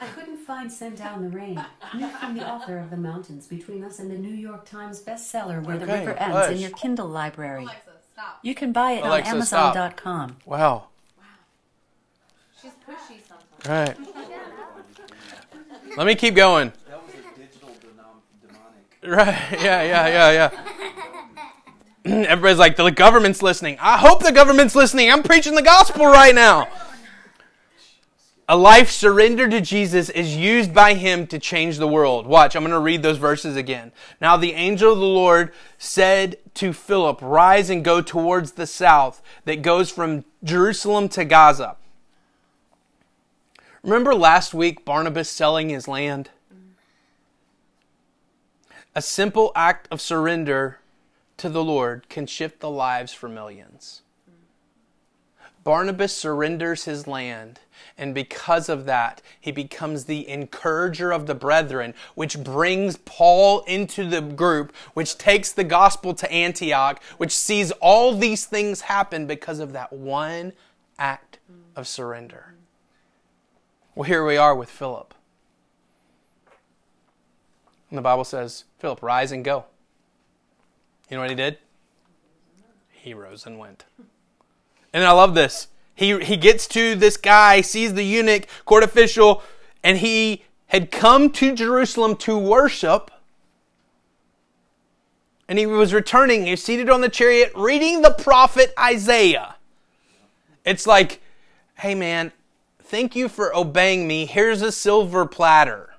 I 0.00 0.06
couldn't 0.08 0.38
find 0.38 0.70
Send 0.70 0.96
Down 0.98 1.22
the 1.22 1.28
Rain, 1.30 1.64
new 1.94 2.08
from 2.08 2.34
the 2.36 2.46
author 2.46 2.78
of 2.78 2.90
The 2.90 2.96
Mountains 2.96 3.46
Between 3.46 3.84
Us 3.84 3.98
and 4.00 4.10
the 4.10 4.18
New 4.18 4.34
York 4.34 4.68
Times 4.68 5.00
bestseller 5.00 5.62
Where 5.64 5.78
the 5.78 5.86
River 5.86 6.12
Ends 6.14 6.36
hush. 6.36 6.52
in 6.52 6.58
your 6.58 6.70
Kindle 6.70 7.08
library. 7.08 7.62
Alexa, 7.64 7.90
stop. 8.12 8.38
You 8.42 8.54
can 8.54 8.72
buy 8.72 8.92
it 8.92 9.04
Alexa, 9.04 9.30
on. 9.30 9.36
Amazon.com. 9.36 10.36
Wow. 10.44 10.56
Wow. 10.56 11.24
She's 12.60 12.72
pushy 12.86 13.18
sometimes. 13.26 13.98
Right. 13.98 15.96
Let 15.96 16.06
me 16.06 16.14
keep 16.16 16.34
going. 16.34 16.72
That 16.88 17.00
was 17.04 17.14
a 17.14 17.38
digital 17.38 17.68
denom- 17.70 18.22
demonic. 19.02 19.16
Right. 19.26 19.62
Yeah, 19.62 19.82
yeah, 19.82 20.08
yeah, 20.08 20.30
yeah. 20.32 20.50
Everybody's 22.06 22.58
like, 22.58 22.76
the 22.76 22.90
government's 22.90 23.42
listening. 23.42 23.78
I 23.80 23.96
hope 23.96 24.22
the 24.22 24.32
government's 24.32 24.74
listening. 24.74 25.10
I'm 25.10 25.22
preaching 25.22 25.54
the 25.54 25.62
gospel 25.62 26.04
right 26.04 26.34
now. 26.34 26.68
A 28.46 28.58
life 28.58 28.90
surrendered 28.90 29.52
to 29.52 29.62
Jesus 29.62 30.10
is 30.10 30.36
used 30.36 30.74
by 30.74 30.92
him 30.92 31.26
to 31.28 31.38
change 31.38 31.78
the 31.78 31.88
world. 31.88 32.26
Watch, 32.26 32.54
I'm 32.54 32.62
going 32.62 32.72
to 32.72 32.78
read 32.78 33.02
those 33.02 33.16
verses 33.16 33.56
again. 33.56 33.90
Now, 34.20 34.36
the 34.36 34.52
angel 34.52 34.92
of 34.92 34.98
the 34.98 35.06
Lord 35.06 35.50
said 35.78 36.36
to 36.56 36.74
Philip, 36.74 37.20
Rise 37.22 37.70
and 37.70 37.82
go 37.82 38.02
towards 38.02 38.52
the 38.52 38.66
south 38.66 39.22
that 39.46 39.62
goes 39.62 39.90
from 39.90 40.26
Jerusalem 40.42 41.08
to 41.10 41.24
Gaza. 41.24 41.76
Remember 43.82 44.14
last 44.14 44.52
week, 44.52 44.84
Barnabas 44.84 45.30
selling 45.30 45.70
his 45.70 45.88
land? 45.88 46.28
A 48.94 49.00
simple 49.00 49.52
act 49.56 49.88
of 49.90 50.02
surrender 50.02 50.80
to 51.36 51.48
the 51.48 51.64
Lord 51.64 52.08
can 52.08 52.26
shift 52.26 52.60
the 52.60 52.70
lives 52.70 53.12
for 53.12 53.28
millions. 53.28 54.02
Barnabas 55.64 56.14
surrenders 56.14 56.84
his 56.84 57.06
land, 57.06 57.60
and 57.96 58.14
because 58.14 58.68
of 58.68 58.84
that, 58.84 59.22
he 59.40 59.50
becomes 59.50 60.04
the 60.04 60.28
encourager 60.28 61.10
of 61.10 61.26
the 61.26 61.34
brethren, 61.34 61.94
which 62.14 62.38
brings 62.44 62.98
Paul 62.98 63.62
into 63.62 64.06
the 64.06 64.20
group, 64.20 64.76
which 64.92 65.16
takes 65.16 65.52
the 65.52 65.64
gospel 65.64 66.12
to 66.14 66.30
Antioch, 66.30 67.02
which 67.16 67.32
sees 67.32 67.70
all 67.80 68.14
these 68.14 68.44
things 68.44 68.82
happen 68.82 69.26
because 69.26 69.58
of 69.58 69.72
that 69.72 69.90
one 69.90 70.52
act 70.98 71.38
of 71.74 71.88
surrender. 71.88 72.54
Well, 73.94 74.04
here 74.04 74.24
we 74.24 74.36
are 74.36 74.54
with 74.54 74.68
Philip. 74.68 75.14
And 77.88 77.96
the 77.96 78.02
Bible 78.02 78.24
says, 78.24 78.64
Philip, 78.80 79.02
rise 79.02 79.32
and 79.32 79.44
go. 79.44 79.64
You 81.08 81.16
know 81.16 81.22
what 81.22 81.30
he 81.30 81.36
did? 81.36 81.58
He 82.90 83.14
rose 83.14 83.46
and 83.46 83.58
went. 83.58 83.84
And 84.92 85.04
I 85.04 85.12
love 85.12 85.34
this. 85.34 85.68
He, 85.94 86.18
he 86.20 86.36
gets 86.36 86.66
to 86.68 86.94
this 86.94 87.16
guy, 87.16 87.60
sees 87.60 87.94
the 87.94 88.02
eunuch, 88.02 88.46
court 88.64 88.82
official, 88.82 89.42
and 89.82 89.98
he 89.98 90.44
had 90.68 90.90
come 90.90 91.30
to 91.30 91.54
Jerusalem 91.54 92.16
to 92.16 92.36
worship. 92.38 93.10
And 95.48 95.58
he 95.58 95.66
was 95.66 95.92
returning. 95.92 96.44
He 96.44 96.52
was 96.52 96.64
seated 96.64 96.88
on 96.88 97.00
the 97.00 97.08
chariot 97.08 97.52
reading 97.54 98.02
the 98.02 98.10
prophet 98.10 98.72
Isaiah. 98.78 99.56
It's 100.64 100.86
like, 100.86 101.20
hey 101.78 101.94
man, 101.94 102.32
thank 102.82 103.14
you 103.14 103.28
for 103.28 103.54
obeying 103.54 104.08
me. 104.08 104.24
Here's 104.24 104.62
a 104.62 104.72
silver 104.72 105.26
platter. 105.26 105.90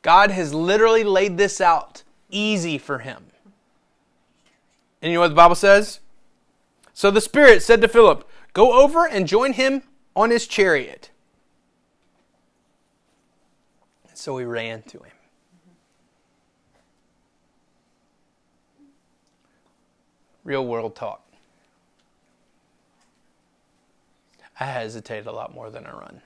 God 0.00 0.30
has 0.30 0.54
literally 0.54 1.04
laid 1.04 1.36
this 1.36 1.60
out 1.60 2.02
easy 2.30 2.78
for 2.78 2.98
him. 3.00 3.23
And 5.04 5.12
you 5.12 5.18
know 5.18 5.20
what 5.20 5.28
the 5.28 5.34
Bible 5.34 5.54
says? 5.54 6.00
So 6.94 7.10
the 7.10 7.20
Spirit 7.20 7.62
said 7.62 7.82
to 7.82 7.88
Philip, 7.88 8.26
Go 8.54 8.82
over 8.82 9.06
and 9.06 9.28
join 9.28 9.52
him 9.52 9.82
on 10.16 10.30
his 10.30 10.46
chariot. 10.46 11.10
And 14.08 14.16
so 14.16 14.38
he 14.38 14.46
ran 14.46 14.80
to 14.84 15.00
him. 15.00 15.12
Real 20.42 20.64
world 20.66 20.96
talk. 20.96 21.20
I 24.58 24.64
hesitate 24.64 25.26
a 25.26 25.32
lot 25.32 25.54
more 25.54 25.68
than 25.68 25.84
I 25.84 25.92
run. 25.92 26.22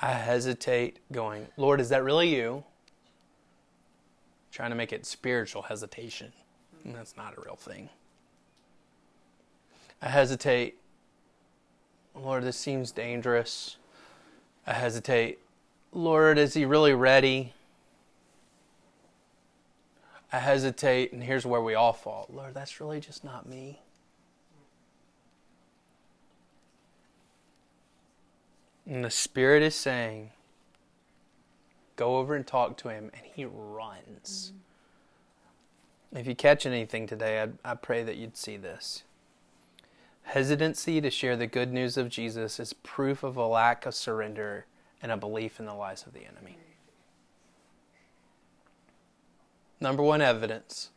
I 0.00 0.12
hesitate 0.12 1.00
going, 1.12 1.48
Lord, 1.58 1.82
is 1.82 1.90
that 1.90 2.02
really 2.02 2.34
you? 2.34 2.64
Trying 4.60 4.72
to 4.72 4.76
make 4.76 4.92
it 4.92 5.06
spiritual 5.06 5.62
hesitation. 5.62 6.34
And 6.84 6.94
that's 6.94 7.16
not 7.16 7.32
a 7.34 7.40
real 7.40 7.56
thing. 7.56 7.88
I 10.02 10.08
hesitate, 10.10 10.76
Lord, 12.14 12.44
this 12.44 12.58
seems 12.58 12.92
dangerous. 12.92 13.78
I 14.66 14.74
hesitate, 14.74 15.38
Lord, 15.92 16.36
is 16.36 16.52
he 16.52 16.66
really 16.66 16.92
ready? 16.92 17.54
I 20.30 20.40
hesitate, 20.40 21.14
and 21.14 21.24
here's 21.24 21.46
where 21.46 21.62
we 21.62 21.74
all 21.74 21.94
fall. 21.94 22.26
Lord, 22.30 22.52
that's 22.52 22.82
really 22.82 23.00
just 23.00 23.24
not 23.24 23.48
me. 23.48 23.80
And 28.86 29.02
the 29.02 29.10
Spirit 29.10 29.62
is 29.62 29.74
saying, 29.74 30.32
go 32.00 32.16
over 32.16 32.34
and 32.34 32.46
talk 32.46 32.78
to 32.78 32.88
him, 32.88 33.10
and 33.12 33.22
he 33.34 33.44
runs. 33.44 34.54
If 36.12 36.26
you 36.26 36.34
catch 36.34 36.64
anything 36.64 37.06
today, 37.06 37.42
I, 37.42 37.72
I 37.72 37.74
pray 37.74 38.02
that 38.02 38.16
you'd 38.16 38.38
see 38.38 38.56
this. 38.56 39.02
Hesitancy 40.22 41.02
to 41.02 41.10
share 41.10 41.36
the 41.36 41.46
good 41.46 41.74
news 41.74 41.98
of 41.98 42.08
Jesus 42.08 42.58
is 42.58 42.72
proof 42.72 43.22
of 43.22 43.36
a 43.36 43.46
lack 43.46 43.84
of 43.84 43.94
surrender 43.94 44.64
and 45.02 45.12
a 45.12 45.18
belief 45.18 45.60
in 45.60 45.66
the 45.66 45.74
lies 45.74 46.06
of 46.06 46.14
the 46.14 46.20
enemy. 46.20 46.56
Number 49.78 50.02
one 50.02 50.22
evidence 50.22 50.88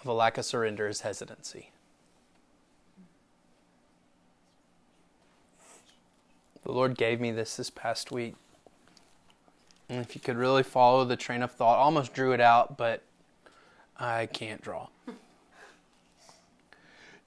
of 0.00 0.06
a 0.06 0.12
lack 0.12 0.38
of 0.38 0.44
surrender 0.44 0.86
is 0.86 1.00
hesitancy. 1.00 1.72
The 6.62 6.70
Lord 6.70 6.96
gave 6.96 7.20
me 7.20 7.32
this 7.32 7.56
this 7.56 7.70
past 7.70 8.12
week. 8.12 8.36
And 9.90 9.98
if 10.00 10.14
you 10.14 10.20
could 10.20 10.36
really 10.36 10.62
follow 10.62 11.04
the 11.04 11.16
train 11.16 11.42
of 11.42 11.50
thought, 11.50 11.76
almost 11.76 12.14
drew 12.14 12.30
it 12.30 12.40
out, 12.40 12.78
but 12.78 13.02
I 13.98 14.26
can't 14.26 14.62
draw. 14.62 14.86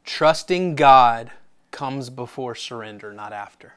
Trusting 0.06 0.76
God 0.76 1.32
comes 1.72 2.10
before 2.10 2.56
surrender, 2.56 3.12
not 3.12 3.34
after. 3.34 3.74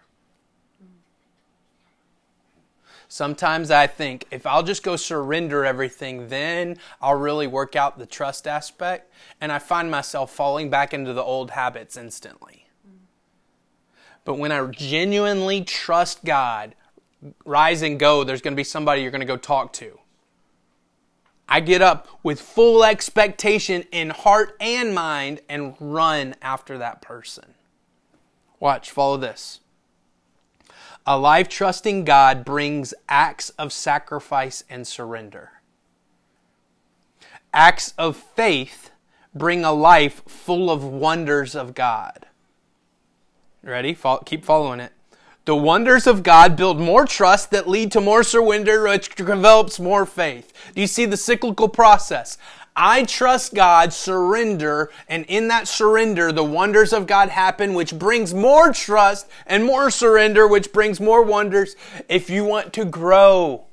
Sometimes 3.08 3.72
I 3.72 3.88
think 3.88 4.26
if 4.30 4.46
I'll 4.46 4.62
just 4.62 4.84
go 4.84 4.94
surrender 4.94 5.64
everything, 5.64 6.28
then 6.28 6.76
I'll 7.00 7.18
really 7.18 7.48
work 7.48 7.74
out 7.74 7.98
the 7.98 8.06
trust 8.06 8.46
aspect. 8.46 9.12
And 9.40 9.50
I 9.50 9.58
find 9.58 9.90
myself 9.90 10.30
falling 10.30 10.70
back 10.70 10.94
into 10.94 11.12
the 11.12 11.22
old 11.22 11.50
habits 11.50 11.96
instantly. 11.96 12.68
But 14.24 14.38
when 14.38 14.52
I 14.52 14.64
genuinely 14.66 15.62
trust 15.62 16.24
God, 16.24 16.74
rise 17.44 17.82
and 17.82 17.98
go, 17.98 18.24
there's 18.24 18.42
going 18.42 18.52
to 18.52 18.56
be 18.56 18.64
somebody 18.64 19.02
you're 19.02 19.10
going 19.10 19.20
to 19.20 19.26
go 19.26 19.36
talk 19.36 19.72
to. 19.74 19.98
I 21.48 21.60
get 21.60 21.80
up 21.80 22.08
with 22.22 22.40
full 22.40 22.84
expectation 22.84 23.84
in 23.92 24.10
heart 24.10 24.56
and 24.60 24.94
mind 24.94 25.40
and 25.48 25.74
run 25.78 26.34
after 26.42 26.76
that 26.78 27.00
person. 27.00 27.54
Watch, 28.58 28.90
follow 28.90 29.16
this. 29.16 29.60
A 31.06 31.16
life 31.16 31.48
trusting 31.48 32.04
God 32.04 32.44
brings 32.44 32.92
acts 33.08 33.50
of 33.50 33.72
sacrifice 33.72 34.64
and 34.68 34.86
surrender. 34.86 35.52
Acts 37.52 37.94
of 37.96 38.16
faith 38.16 38.90
bring 39.32 39.64
a 39.64 39.72
life 39.72 40.22
full 40.26 40.68
of 40.68 40.82
wonders 40.82 41.54
of 41.54 41.74
God. 41.74 42.26
Ready? 43.62 43.96
keep 44.24 44.44
following 44.44 44.80
it. 44.80 44.92
The 45.46 45.56
wonders 45.56 46.08
of 46.08 46.24
God 46.24 46.56
build 46.56 46.80
more 46.80 47.06
trust 47.06 47.52
that 47.52 47.68
lead 47.68 47.92
to 47.92 48.00
more 48.00 48.24
surrender, 48.24 48.82
which 48.82 49.14
develops 49.14 49.78
more 49.78 50.04
faith. 50.04 50.52
Do 50.74 50.80
you 50.80 50.88
see 50.88 51.04
the 51.04 51.16
cyclical 51.16 51.68
process? 51.68 52.36
I 52.74 53.04
trust 53.04 53.54
God, 53.54 53.92
surrender, 53.92 54.90
and 55.08 55.24
in 55.28 55.46
that 55.48 55.68
surrender, 55.68 56.32
the 56.32 56.44
wonders 56.44 56.92
of 56.92 57.06
God 57.06 57.28
happen, 57.28 57.74
which 57.74 57.96
brings 57.96 58.34
more 58.34 58.72
trust 58.72 59.28
and 59.46 59.64
more 59.64 59.88
surrender, 59.88 60.48
which 60.48 60.72
brings 60.72 61.00
more 61.00 61.22
wonders. 61.22 61.76
If 62.08 62.28
you 62.28 62.44
want 62.44 62.72
to 62.72 62.84
grow, 62.84 63.66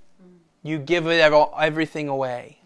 you 0.61 0.77
give 0.77 1.07
it 1.07 1.19
everything 1.57 2.07
away. 2.07 2.59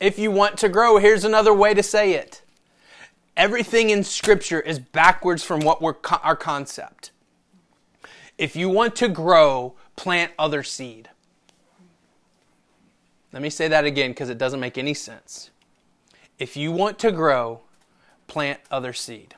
If 0.00 0.18
you 0.18 0.30
want 0.30 0.56
to 0.58 0.70
grow, 0.70 0.96
here's 0.96 1.24
another 1.24 1.52
way 1.52 1.74
to 1.74 1.82
say 1.82 2.14
it. 2.14 2.40
Everything 3.36 3.90
in 3.90 4.04
Scripture 4.04 4.60
is 4.60 4.78
backwards 4.78 5.44
from 5.44 5.60
what 5.60 5.82
we're 5.82 5.96
our 6.22 6.34
concept. 6.34 7.10
If 8.36 8.56
you 8.56 8.68
want 8.68 8.96
to 8.96 9.08
grow, 9.08 9.74
plant 9.96 10.32
other 10.38 10.62
seed. 10.62 11.10
Let 13.32 13.42
me 13.42 13.50
say 13.50 13.68
that 13.68 13.84
again 13.84 14.10
because 14.10 14.28
it 14.28 14.38
doesn't 14.38 14.60
make 14.60 14.78
any 14.78 14.94
sense. 14.94 15.50
If 16.38 16.56
you 16.56 16.72
want 16.72 16.98
to 17.00 17.12
grow, 17.12 17.62
plant 18.26 18.60
other 18.70 18.92
seed. 18.92 19.34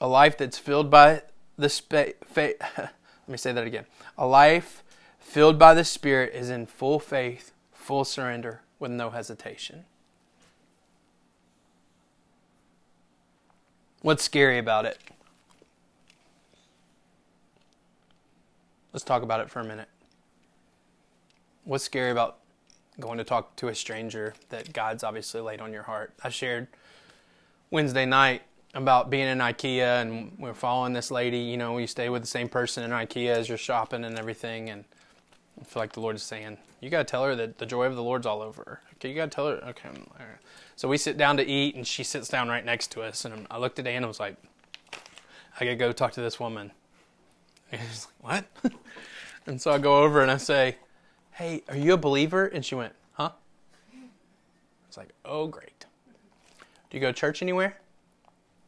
A 0.00 0.08
life 0.08 0.36
that's 0.36 0.58
filled 0.58 0.90
by 0.90 1.22
the 1.56 1.68
spirit. 1.68 2.18
Let 2.36 3.28
me 3.28 3.36
say 3.36 3.52
that 3.52 3.66
again. 3.66 3.86
A 4.18 4.26
life 4.26 4.82
filled 5.32 5.58
by 5.58 5.72
the 5.72 5.84
Spirit 5.84 6.34
is 6.34 6.50
in 6.50 6.66
full 6.66 6.98
faith, 6.98 7.52
full 7.72 8.04
surrender, 8.04 8.60
with 8.78 8.90
no 8.90 9.10
hesitation. 9.10 9.84
What's 14.02 14.24
scary 14.24 14.58
about 14.58 14.84
it? 14.84 14.98
Let's 18.92 19.04
talk 19.04 19.22
about 19.22 19.38
it 19.38 19.48
for 19.48 19.60
a 19.60 19.64
minute. 19.64 19.88
What's 21.62 21.84
scary 21.84 22.10
about 22.10 22.38
going 22.98 23.18
to 23.18 23.24
talk 23.24 23.54
to 23.56 23.68
a 23.68 23.74
stranger 23.76 24.34
that 24.48 24.72
God's 24.72 25.04
obviously 25.04 25.40
laid 25.40 25.60
on 25.60 25.72
your 25.72 25.84
heart? 25.84 26.12
I 26.24 26.30
shared 26.30 26.66
Wednesday 27.70 28.04
night 28.04 28.42
about 28.74 29.08
being 29.08 29.28
in 29.28 29.38
IKEA 29.38 30.02
and 30.02 30.32
we're 30.36 30.52
following 30.52 30.94
this 30.94 31.12
lady. 31.12 31.38
You 31.38 31.56
know, 31.56 31.78
you 31.78 31.86
stay 31.86 32.08
with 32.08 32.22
the 32.22 32.28
same 32.28 32.48
person 32.48 32.82
in 32.82 32.90
IKEA 32.90 33.28
as 33.28 33.48
you're 33.48 33.56
shopping 33.56 34.02
and 34.02 34.18
everything. 34.18 34.68
And 34.68 34.84
I 35.62 35.64
feel 35.64 35.80
like 35.80 35.92
the 35.92 36.00
Lord 36.00 36.16
is 36.16 36.24
saying, 36.24 36.58
You 36.80 36.90
got 36.90 36.98
to 36.98 37.10
tell 37.10 37.24
her 37.24 37.36
that 37.36 37.58
the 37.58 37.66
joy 37.66 37.84
of 37.84 37.94
the 37.94 38.02
Lord's 38.02 38.26
all 38.26 38.42
over 38.42 38.62
her. 38.66 38.80
Okay, 38.94 39.10
you 39.10 39.14
got 39.14 39.30
to 39.30 39.34
tell 39.34 39.46
her. 39.46 39.64
Okay. 39.68 39.88
So 40.74 40.88
we 40.88 40.98
sit 40.98 41.16
down 41.16 41.36
to 41.36 41.46
eat, 41.46 41.76
and 41.76 41.86
she 41.86 42.02
sits 42.02 42.28
down 42.28 42.48
right 42.48 42.64
next 42.64 42.90
to 42.92 43.02
us. 43.02 43.24
And 43.24 43.46
I 43.48 43.58
looked 43.58 43.78
at 43.78 43.86
Anna 43.86 43.98
and 43.98 44.08
was 44.08 44.18
like, 44.18 44.36
I 45.60 45.64
got 45.64 45.70
to 45.70 45.76
go 45.76 45.92
talk 45.92 46.12
to 46.12 46.20
this 46.20 46.38
woman. 46.38 46.72
And 47.72 47.80
he's 47.80 48.06
like, 48.22 48.44
What? 48.62 48.72
and 49.46 49.58
so 49.58 49.70
I 49.70 49.78
go 49.78 50.02
over 50.02 50.20
and 50.20 50.30
I 50.30 50.36
say, 50.36 50.76
Hey, 51.30 51.62
are 51.70 51.76
you 51.76 51.94
a 51.94 51.96
believer? 51.96 52.44
And 52.44 52.62
she 52.62 52.74
went, 52.74 52.92
Huh? 53.14 53.30
It's 54.88 54.98
like, 54.98 55.08
Oh, 55.24 55.46
great. 55.46 55.86
Do 56.90 56.98
you 56.98 57.00
go 57.00 57.06
to 57.06 57.18
church 57.18 57.40
anywhere? 57.40 57.78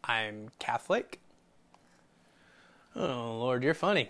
I'm 0.04 0.48
Catholic. 0.58 1.20
Oh, 2.96 3.36
Lord, 3.38 3.62
you're 3.62 3.74
funny. 3.74 4.08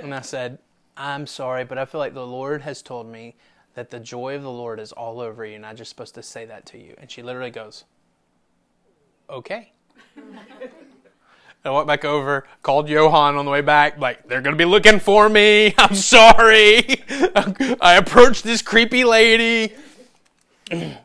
And 0.00 0.14
I 0.14 0.20
said, 0.20 0.58
I'm 1.02 1.26
sorry, 1.26 1.64
but 1.64 1.78
I 1.78 1.86
feel 1.86 1.98
like 1.98 2.12
the 2.12 2.26
Lord 2.26 2.60
has 2.60 2.82
told 2.82 3.06
me 3.10 3.34
that 3.74 3.90
the 3.90 3.98
joy 3.98 4.36
of 4.36 4.42
the 4.42 4.50
Lord 4.50 4.78
is 4.78 4.92
all 4.92 5.18
over 5.18 5.46
you, 5.46 5.56
and 5.56 5.64
I'm 5.64 5.74
just 5.74 5.88
supposed 5.88 6.14
to 6.16 6.22
say 6.22 6.44
that 6.44 6.66
to 6.66 6.78
you. 6.78 6.94
And 6.98 7.10
she 7.10 7.22
literally 7.22 7.50
goes, 7.50 7.84
Okay. 9.30 9.72
I 11.64 11.70
went 11.70 11.86
back 11.86 12.04
over, 12.04 12.46
called 12.62 12.90
Johan 12.90 13.36
on 13.36 13.46
the 13.46 13.50
way 13.50 13.62
back, 13.62 13.98
like, 13.98 14.28
they're 14.28 14.42
going 14.42 14.54
to 14.54 14.58
be 14.58 14.66
looking 14.66 14.98
for 14.98 15.28
me. 15.28 15.74
I'm 15.78 15.94
sorry. 15.94 17.02
I 17.80 17.96
approached 17.96 18.44
this 18.44 18.60
creepy 18.60 19.04
lady. 19.04 19.74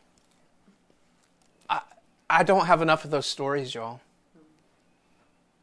I, 1.70 1.82
I 2.30 2.44
don't 2.44 2.66
have 2.66 2.82
enough 2.82 3.06
of 3.06 3.12
those 3.12 3.26
stories, 3.26 3.74
y'all. 3.74 4.02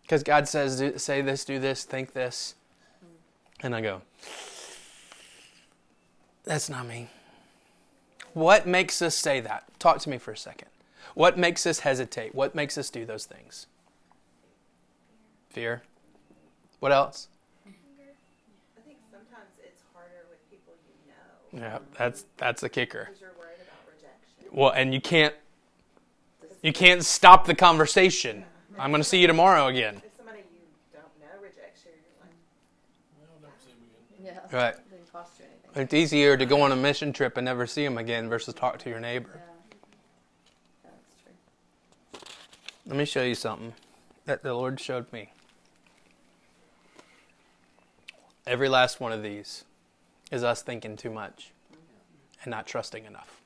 Because 0.02 0.22
God 0.22 0.48
says, 0.48 1.02
say 1.02 1.20
this, 1.20 1.44
do 1.44 1.58
this, 1.58 1.84
think 1.84 2.14
this. 2.14 2.54
And 3.60 3.74
I 3.74 3.80
go, 3.80 4.02
that's 6.44 6.68
not 6.68 6.86
me. 6.86 7.08
What 8.34 8.66
makes 8.66 9.02
us 9.02 9.14
say 9.14 9.40
that? 9.40 9.64
Talk 9.78 9.98
to 10.00 10.10
me 10.10 10.18
for 10.18 10.32
a 10.32 10.36
second. 10.36 10.68
What 11.14 11.38
makes 11.38 11.66
us 11.66 11.80
hesitate? 11.80 12.34
What 12.34 12.54
makes 12.54 12.78
us 12.78 12.88
do 12.88 13.04
those 13.04 13.26
things? 13.26 13.66
Fear. 15.50 15.82
What 16.80 16.92
else? 16.92 17.28
I 17.66 18.80
think 18.86 18.98
sometimes 19.10 19.50
it's 19.62 19.82
harder 19.92 20.26
with 20.30 20.50
people 20.50 20.72
you 21.52 21.60
know. 21.60 21.66
Yeah, 21.66 21.78
that's 21.98 22.24
that's 22.38 22.62
a 22.62 22.68
kicker. 22.68 23.04
Because 23.04 23.20
you're 23.20 23.30
worried 23.38 23.60
about 23.60 23.86
rejection. 23.86 24.58
Well, 24.58 24.70
and 24.70 24.94
you 24.94 25.00
can't 25.00 25.34
you 26.62 26.72
can't 26.72 27.04
stop 27.04 27.46
the 27.46 27.54
conversation. 27.54 28.44
I'm 28.78 28.90
going 28.90 29.02
to 29.02 29.08
see 29.08 29.18
you 29.18 29.26
tomorrow 29.26 29.66
again. 29.66 30.00
If 30.04 30.16
somebody 30.16 30.38
you 30.38 30.60
don't 30.94 31.04
know 31.20 31.42
rejects 31.42 31.84
you, 31.84 31.92
Right. 34.52 34.74
Didn't 34.90 35.10
cost 35.10 35.38
you 35.38 35.46
anything. 35.46 35.82
It's 35.82 35.94
easier 35.94 36.36
to 36.36 36.44
go 36.44 36.60
on 36.60 36.72
a 36.72 36.76
mission 36.76 37.12
trip 37.14 37.38
and 37.38 37.46
never 37.46 37.66
see 37.66 37.84
them 37.84 37.96
again 37.96 38.28
versus 38.28 38.52
talk 38.52 38.78
to 38.80 38.90
your 38.90 39.00
neighbor. 39.00 39.40
Yeah. 40.84 40.90
That's 40.90 42.20
true. 42.20 42.30
Let 42.86 42.96
me 42.96 43.06
show 43.06 43.22
you 43.22 43.34
something 43.34 43.72
that 44.26 44.42
the 44.42 44.52
Lord 44.52 44.78
showed 44.78 45.10
me. 45.10 45.32
Every 48.46 48.68
last 48.68 49.00
one 49.00 49.12
of 49.12 49.22
these 49.22 49.64
is 50.30 50.44
us 50.44 50.62
thinking 50.62 50.96
too 50.96 51.10
much 51.10 51.52
and 52.42 52.50
not 52.50 52.66
trusting 52.66 53.06
enough. 53.06 53.40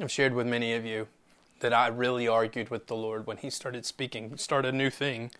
I've 0.00 0.10
shared 0.10 0.32
with 0.32 0.46
many 0.46 0.72
of 0.72 0.86
you 0.86 1.08
that 1.60 1.74
I 1.74 1.88
really 1.88 2.26
argued 2.26 2.70
with 2.70 2.86
the 2.86 2.96
Lord 2.96 3.26
when 3.26 3.36
He 3.36 3.50
started 3.50 3.84
speaking, 3.84 4.36
start 4.36 4.64
a 4.64 4.72
new 4.72 4.90
thing 4.90 5.30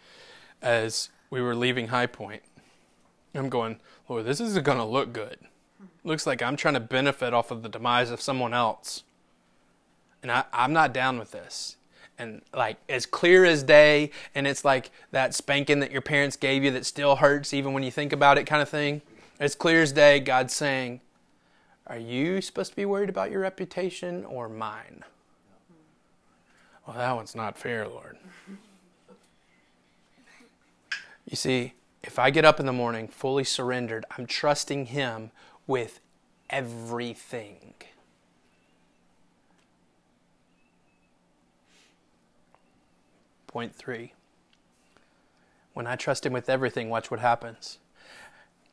as 0.60 1.08
we 1.32 1.40
were 1.40 1.54
leaving 1.54 1.88
High 1.88 2.06
Point. 2.06 2.42
I'm 3.34 3.48
going, 3.48 3.78
Lord, 4.06 4.26
this 4.26 4.38
isn't 4.38 4.66
going 4.66 4.76
to 4.76 4.84
look 4.84 5.14
good. 5.14 5.38
Looks 6.04 6.26
like 6.26 6.42
I'm 6.42 6.56
trying 6.56 6.74
to 6.74 6.80
benefit 6.80 7.32
off 7.32 7.50
of 7.50 7.62
the 7.62 7.70
demise 7.70 8.10
of 8.10 8.20
someone 8.20 8.52
else. 8.52 9.02
And 10.22 10.30
I, 10.30 10.44
I'm 10.52 10.74
not 10.74 10.92
down 10.92 11.18
with 11.18 11.30
this. 11.30 11.76
And 12.18 12.42
like 12.52 12.76
as 12.86 13.06
clear 13.06 13.46
as 13.46 13.62
day, 13.62 14.10
and 14.34 14.46
it's 14.46 14.62
like 14.62 14.90
that 15.10 15.34
spanking 15.34 15.80
that 15.80 15.90
your 15.90 16.02
parents 16.02 16.36
gave 16.36 16.62
you 16.64 16.70
that 16.72 16.84
still 16.84 17.16
hurts 17.16 17.54
even 17.54 17.72
when 17.72 17.82
you 17.82 17.90
think 17.90 18.12
about 18.12 18.36
it, 18.36 18.44
kind 18.44 18.60
of 18.60 18.68
thing. 18.68 19.00
As 19.40 19.54
clear 19.54 19.80
as 19.80 19.90
day, 19.90 20.20
God's 20.20 20.52
saying, 20.52 21.00
Are 21.86 21.98
you 21.98 22.42
supposed 22.42 22.72
to 22.72 22.76
be 22.76 22.84
worried 22.84 23.08
about 23.08 23.30
your 23.30 23.40
reputation 23.40 24.26
or 24.26 24.50
mine? 24.50 25.02
Well, 26.86 26.98
that 26.98 27.16
one's 27.16 27.34
not 27.34 27.56
fair, 27.56 27.88
Lord. 27.88 28.18
You 31.32 31.36
see, 31.36 31.72
if 32.02 32.18
I 32.18 32.28
get 32.28 32.44
up 32.44 32.60
in 32.60 32.66
the 32.66 32.74
morning 32.74 33.08
fully 33.08 33.42
surrendered, 33.42 34.04
I'm 34.18 34.26
trusting 34.26 34.84
Him 34.86 35.30
with 35.66 35.98
everything. 36.50 37.72
Point 43.46 43.74
three. 43.74 44.12
When 45.72 45.86
I 45.86 45.96
trust 45.96 46.26
Him 46.26 46.34
with 46.34 46.50
everything, 46.50 46.90
watch 46.90 47.10
what 47.10 47.20
happens. 47.20 47.78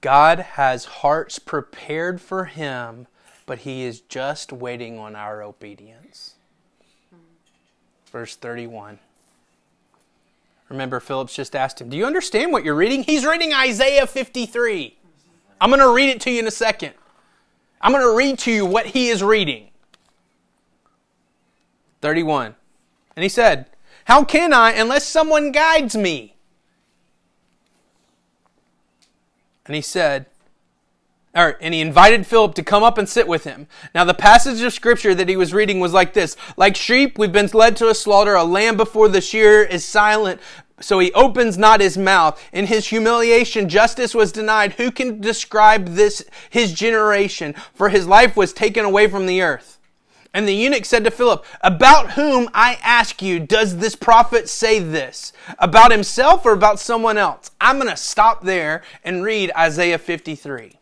God 0.01 0.39
has 0.39 0.83
hearts 0.83 1.39
prepared 1.39 2.19
for 2.19 2.43
Him, 2.43 3.07
but 3.45 3.59
He 3.59 3.83
is 3.83 4.01
just 4.01 4.51
waiting 4.51 4.99
on 4.99 5.15
our 5.15 5.41
obedience. 5.41 6.33
Verse 8.11 8.35
31. 8.35 8.99
Remember, 10.69 10.99
Philip's 10.99 11.35
just 11.35 11.55
asked 11.55 11.81
him, 11.81 11.89
Do 11.89 11.97
you 11.97 12.05
understand 12.05 12.51
what 12.51 12.63
you're 12.63 12.75
reading? 12.75 13.03
He's 13.03 13.25
reading 13.25 13.53
Isaiah 13.53 14.05
53. 14.05 14.97
I'm 15.59 15.69
going 15.69 15.81
to 15.81 15.93
read 15.93 16.09
it 16.09 16.21
to 16.21 16.31
you 16.31 16.39
in 16.39 16.47
a 16.47 16.51
second. 16.51 16.93
I'm 17.81 17.91
going 17.91 18.03
to 18.03 18.15
read 18.15 18.39
to 18.39 18.51
you 18.51 18.65
what 18.65 18.87
he 18.87 19.09
is 19.09 19.23
reading. 19.23 19.69
31. 22.01 22.55
And 23.15 23.23
he 23.23 23.29
said, 23.29 23.65
How 24.05 24.23
can 24.23 24.53
I 24.53 24.71
unless 24.71 25.05
someone 25.05 25.51
guides 25.51 25.95
me? 25.95 26.35
And 29.65 29.75
he 29.75 29.81
said, 29.81 30.27
or, 31.35 31.57
and 31.61 31.73
he 31.73 31.81
invited 31.81 32.25
Philip 32.25 32.55
to 32.55 32.63
come 32.63 32.81
up 32.81 32.97
and 32.97 33.07
sit 33.07 33.27
with 33.27 33.43
him. 33.43 33.67
Now, 33.93 34.03
the 34.03 34.15
passage 34.15 34.61
of 34.61 34.73
scripture 34.73 35.13
that 35.13 35.29
he 35.29 35.37
was 35.37 35.53
reading 35.53 35.79
was 35.79 35.93
like 35.93 36.13
this 36.13 36.35
Like 36.57 36.75
sheep, 36.75 37.19
we've 37.19 37.31
been 37.31 37.49
led 37.53 37.77
to 37.77 37.89
a 37.89 37.95
slaughter. 37.95 38.33
A 38.33 38.43
lamb 38.43 38.77
before 38.77 39.09
the 39.09 39.21
shearer 39.21 39.63
is 39.63 39.85
silent, 39.85 40.41
so 40.81 40.97
he 40.99 41.13
opens 41.13 41.57
not 41.57 41.81
his 41.81 41.97
mouth. 41.97 42.41
In 42.51 42.65
his 42.65 42.87
humiliation, 42.87 43.69
justice 43.69 44.15
was 44.15 44.31
denied. 44.31 44.73
Who 44.73 44.91
can 44.91 45.21
describe 45.21 45.89
this, 45.89 46.25
his 46.49 46.73
generation? 46.73 47.53
For 47.73 47.89
his 47.89 48.07
life 48.07 48.35
was 48.35 48.51
taken 48.51 48.85
away 48.85 49.07
from 49.07 49.25
the 49.25 49.41
earth. 49.41 49.77
And 50.33 50.47
the 50.47 50.53
eunuch 50.53 50.85
said 50.85 51.03
to 51.05 51.11
Philip, 51.11 51.43
About 51.61 52.11
whom, 52.11 52.49
I 52.53 52.77
ask 52.83 53.21
you, 53.21 53.39
does 53.39 53.77
this 53.77 53.95
prophet 53.95 54.47
say 54.47 54.79
this? 54.79 55.33
About 55.57 55.91
himself 55.91 56.45
or 56.45 56.53
about 56.53 56.79
someone 56.79 57.17
else? 57.17 57.49
I'm 57.59 57.77
going 57.77 57.89
to 57.89 57.97
stop 57.97 58.43
there 58.43 58.83
and 59.03 59.23
read 59.23 59.51
Isaiah 59.57 59.97
53. 59.97 60.73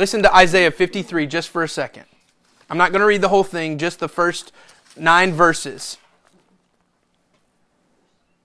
Listen 0.00 0.22
to 0.22 0.34
Isaiah 0.34 0.70
53 0.70 1.26
just 1.26 1.50
for 1.50 1.62
a 1.62 1.68
second. 1.68 2.06
I'm 2.70 2.78
not 2.78 2.90
going 2.90 3.00
to 3.00 3.06
read 3.06 3.20
the 3.20 3.28
whole 3.28 3.44
thing, 3.44 3.76
just 3.76 4.00
the 4.00 4.08
first 4.08 4.50
nine 4.96 5.34
verses. 5.34 5.98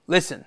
Listen. 0.06 0.44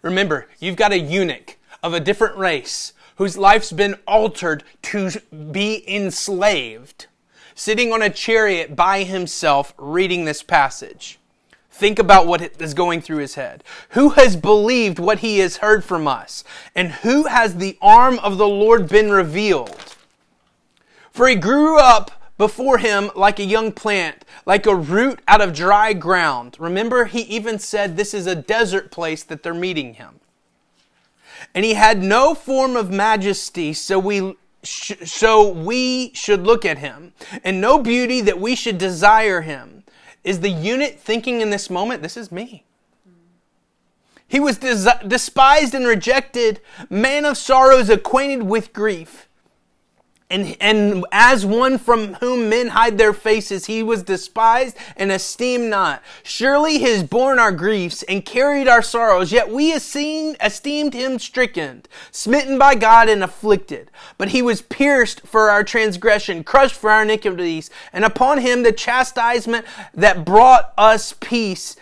Remember, 0.00 0.48
you've 0.58 0.76
got 0.76 0.92
a 0.92 0.98
eunuch 0.98 1.58
of 1.82 1.92
a 1.92 2.00
different 2.00 2.34
race 2.38 2.94
whose 3.16 3.36
life's 3.36 3.72
been 3.72 3.94
altered 4.06 4.64
to 4.84 5.20
be 5.52 5.84
enslaved 5.86 7.08
sitting 7.54 7.92
on 7.92 8.00
a 8.00 8.08
chariot 8.08 8.74
by 8.74 9.02
himself 9.02 9.74
reading 9.76 10.24
this 10.24 10.42
passage. 10.42 11.18
Think 11.70 11.98
about 11.98 12.26
what 12.26 12.40
is 12.58 12.72
going 12.72 13.02
through 13.02 13.18
his 13.18 13.34
head. 13.34 13.62
Who 13.90 14.08
has 14.10 14.34
believed 14.34 14.98
what 14.98 15.18
he 15.18 15.40
has 15.40 15.58
heard 15.58 15.84
from 15.84 16.08
us? 16.08 16.42
And 16.74 16.90
who 16.90 17.26
has 17.26 17.56
the 17.56 17.76
arm 17.82 18.18
of 18.20 18.38
the 18.38 18.48
Lord 18.48 18.88
been 18.88 19.10
revealed? 19.10 19.92
For 21.16 21.28
he 21.28 21.34
grew 21.34 21.78
up 21.78 22.10
before 22.36 22.76
him 22.76 23.10
like 23.14 23.38
a 23.38 23.44
young 23.44 23.72
plant, 23.72 24.22
like 24.44 24.66
a 24.66 24.74
root 24.74 25.20
out 25.26 25.40
of 25.40 25.54
dry 25.54 25.94
ground. 25.94 26.56
Remember, 26.58 27.06
he 27.06 27.22
even 27.22 27.58
said 27.58 27.96
this 27.96 28.12
is 28.12 28.26
a 28.26 28.34
desert 28.34 28.90
place 28.90 29.22
that 29.22 29.42
they're 29.42 29.54
meeting 29.54 29.94
him. 29.94 30.20
And 31.54 31.64
he 31.64 31.72
had 31.72 32.02
no 32.02 32.34
form 32.34 32.76
of 32.76 32.90
majesty, 32.90 33.72
so 33.72 33.98
we 33.98 34.34
so 34.62 35.48
we 35.48 36.12
should 36.12 36.42
look 36.42 36.66
at 36.66 36.76
him, 36.76 37.14
and 37.42 37.62
no 37.62 37.78
beauty 37.78 38.20
that 38.20 38.38
we 38.38 38.54
should 38.54 38.76
desire 38.76 39.40
him. 39.40 39.84
Is 40.22 40.40
the 40.40 40.50
eunuch 40.50 40.98
thinking 40.98 41.40
in 41.40 41.48
this 41.48 41.70
moment, 41.70 42.02
this 42.02 42.18
is 42.18 42.30
me? 42.30 42.64
He 44.28 44.38
was 44.38 44.58
des- 44.58 45.08
despised 45.08 45.74
and 45.74 45.86
rejected, 45.86 46.60
man 46.90 47.24
of 47.24 47.38
sorrows, 47.38 47.88
acquainted 47.88 48.42
with 48.42 48.74
grief. 48.74 49.26
And, 50.28 50.56
and 50.60 51.04
as 51.12 51.46
one 51.46 51.78
from 51.78 52.14
whom 52.14 52.48
men 52.48 52.68
hide 52.68 52.98
their 52.98 53.12
faces, 53.12 53.66
he 53.66 53.84
was 53.84 54.02
despised 54.02 54.76
and 54.96 55.12
esteemed 55.12 55.70
not. 55.70 56.02
Surely 56.24 56.78
he 56.78 56.84
has 56.90 57.04
borne 57.04 57.38
our 57.38 57.52
griefs 57.52 58.02
and 58.02 58.24
carried 58.24 58.66
our 58.66 58.82
sorrows, 58.82 59.30
yet 59.30 59.48
we 59.48 59.72
esteemed, 59.72 60.36
esteemed 60.40 60.94
him 60.94 61.20
stricken, 61.20 61.84
smitten 62.10 62.58
by 62.58 62.74
God 62.74 63.08
and 63.08 63.22
afflicted. 63.22 63.88
But 64.18 64.30
he 64.30 64.42
was 64.42 64.62
pierced 64.62 65.24
for 65.24 65.48
our 65.48 65.62
transgression, 65.62 66.42
crushed 66.42 66.74
for 66.74 66.90
our 66.90 67.02
iniquities, 67.02 67.70
and 67.92 68.04
upon 68.04 68.38
him 68.38 68.64
the 68.64 68.72
chastisement 68.72 69.64
that 69.94 70.24
brought 70.24 70.72
us 70.76 71.14
peace. 71.20 71.76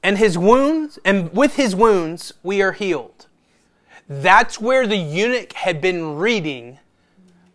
And 0.00 0.16
his 0.18 0.38
wounds, 0.38 1.00
and 1.04 1.32
with 1.32 1.56
his 1.56 1.74
wounds, 1.74 2.32
we 2.44 2.62
are 2.62 2.70
healed. 2.70 3.26
That's 4.08 4.60
where 4.60 4.86
the 4.86 4.96
eunuch 4.96 5.52
had 5.54 5.80
been 5.80 6.14
reading 6.14 6.78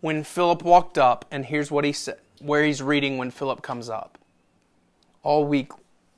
when 0.01 0.23
Philip 0.23 0.63
walked 0.63 0.97
up, 0.97 1.25
and 1.31 1.45
here's 1.45 1.71
what 1.71 1.85
he 1.85 1.93
said, 1.93 2.17
where 2.39 2.63
he's 2.63 2.81
reading 2.81 3.17
when 3.17 3.31
Philip 3.31 3.61
comes 3.61 3.87
up. 3.87 4.17
All 5.23 5.45
week 5.45 5.71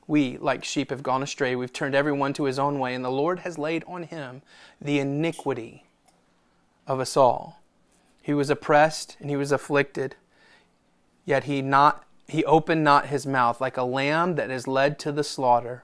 we, 0.07 0.37
like 0.37 0.63
sheep, 0.63 0.89
have 0.89 1.03
gone 1.03 1.21
astray. 1.21 1.55
We've 1.55 1.71
turned 1.71 1.93
everyone 1.93 2.33
to 2.33 2.45
his 2.45 2.57
own 2.57 2.79
way, 2.79 2.95
and 2.95 3.03
the 3.03 3.11
Lord 3.11 3.39
has 3.39 3.57
laid 3.57 3.83
on 3.85 4.03
him 4.03 4.41
the 4.81 4.99
iniquity 4.99 5.83
of 6.87 6.99
us 6.99 7.15
all. 7.15 7.61
He 8.21 8.33
was 8.33 8.49
oppressed 8.49 9.17
and 9.19 9.29
he 9.29 9.35
was 9.35 9.51
afflicted, 9.51 10.15
yet 11.25 11.43
he 11.43 11.61
not 11.61 12.05
he 12.25 12.45
opened 12.45 12.85
not 12.85 13.07
his 13.07 13.27
mouth 13.27 13.59
like 13.59 13.75
a 13.75 13.83
lamb 13.83 14.35
that 14.35 14.49
is 14.49 14.65
led 14.65 14.97
to 14.99 15.11
the 15.11 15.25
slaughter, 15.25 15.83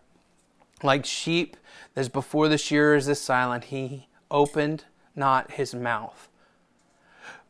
like 0.82 1.06
sheep 1.06 1.58
that 1.94 2.02
is 2.02 2.10
before 2.10 2.48
the 2.48 2.58
shearers 2.58 3.10
is 3.10 3.20
silent. 3.20 3.66
He 3.66 4.08
opened 4.32 4.86
not 5.18 5.52
his 5.52 5.76
mouth 5.76 6.29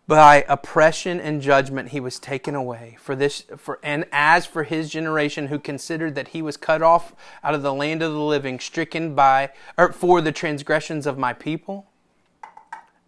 by 0.09 0.43
oppression 0.49 1.19
and 1.21 1.39
judgment 1.39 1.89
he 1.89 1.99
was 1.99 2.17
taken 2.17 2.55
away. 2.55 2.97
For 2.99 3.15
this 3.15 3.45
for 3.57 3.79
and 3.83 4.05
as 4.11 4.47
for 4.47 4.63
his 4.63 4.89
generation 4.89 5.47
who 5.47 5.59
considered 5.59 6.15
that 6.15 6.29
he 6.29 6.41
was 6.41 6.57
cut 6.57 6.81
off 6.81 7.13
out 7.43 7.53
of 7.53 7.61
the 7.61 7.73
land 7.75 8.01
of 8.01 8.11
the 8.11 8.19
living 8.19 8.59
stricken 8.59 9.13
by 9.13 9.51
or 9.77 9.93
for 9.93 10.19
the 10.19 10.31
transgressions 10.31 11.05
of 11.05 11.19
my 11.19 11.31
people 11.31 11.85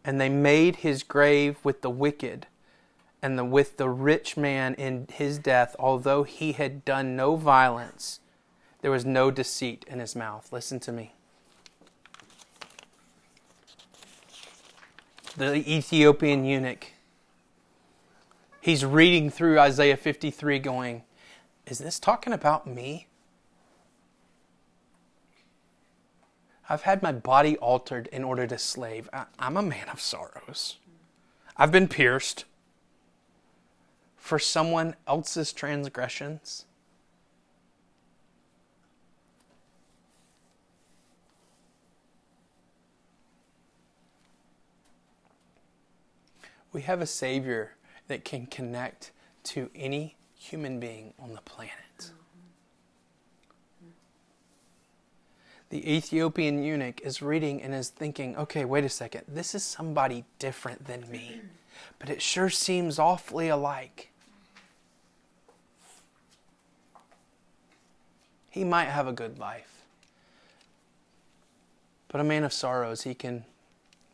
and 0.06 0.22
they 0.22 0.30
made 0.30 0.78
his 0.78 1.02
grave 1.02 1.58
with 1.64 1.82
the 1.82 1.90
wicked 1.90 2.46
and 3.20 3.36
the, 3.36 3.46
with 3.46 3.78
the 3.78 3.90
rich 3.90 4.38
man 4.38 4.76
in 4.76 5.08
his 5.12 5.40
death 5.40 5.76
although 5.80 6.22
he 6.22 6.52
had 6.52 6.86
done 6.86 7.16
no 7.16 7.36
violence 7.36 8.20
there 8.82 8.92
was 8.92 9.06
no 9.06 9.32
deceit 9.32 9.86
in 9.88 10.00
his 10.00 10.16
mouth. 10.16 10.52
Listen 10.52 10.80
to 10.82 10.92
me 10.92 11.16
the 15.38 15.56
Ethiopian 15.70 16.46
eunuch. 16.46 16.88
He's 18.60 18.86
reading 18.86 19.30
through 19.30 19.60
Isaiah 19.60 19.98
53 19.98 20.60
going, 20.60 21.04
Is 21.66 21.80
this 21.80 22.00
talking 22.00 22.34
about 22.34 22.68
me? 22.68 23.08
I've 26.70 26.84
had 26.84 27.02
my 27.02 27.12
body 27.12 27.58
altered 27.58 28.08
in 28.14 28.24
order 28.24 28.48
to 28.48 28.58
slave. 28.58 29.10
I'm 29.38 29.58
a 29.58 29.62
man 29.62 29.90
of 29.90 30.00
sorrows. 30.00 30.78
I've 31.58 31.72
been 31.72 31.88
pierced 31.88 32.46
for 34.16 34.40
someone 34.40 34.96
else's 35.08 35.52
transgressions. 35.52 36.66
We 46.74 46.82
have 46.84 47.02
a 47.02 47.06
Savior 47.06 47.76
that 48.08 48.24
can 48.24 48.46
connect 48.46 49.12
to 49.44 49.70
any 49.76 50.16
human 50.38 50.80
being 50.80 51.14
on 51.20 51.34
the 51.34 51.42
planet. 51.42 52.12
The 55.70 55.90
Ethiopian 55.90 56.64
eunuch 56.64 57.00
is 57.02 57.22
reading 57.22 57.62
and 57.62 57.74
is 57.74 57.90
thinking, 57.90 58.36
okay, 58.36 58.66
wait 58.66 58.84
a 58.84 58.90
second, 58.90 59.24
this 59.28 59.56
is 59.56 59.64
somebody 59.64 60.26
different 60.38 60.86
than 60.86 61.10
me, 61.10 61.40
but 61.98 62.10
it 62.10 62.22
sure 62.22 62.50
seems 62.50 63.00
awfully 63.00 63.48
alike. 63.48 64.12
He 68.50 68.66
might 68.66 68.90
have 68.90 69.08
a 69.08 69.14
good 69.14 69.40
life, 69.40 69.84
but 72.10 72.20
a 72.20 72.26
man 72.26 72.44
of 72.44 72.52
sorrows 72.52 73.04
he 73.04 73.14
can 73.14 73.46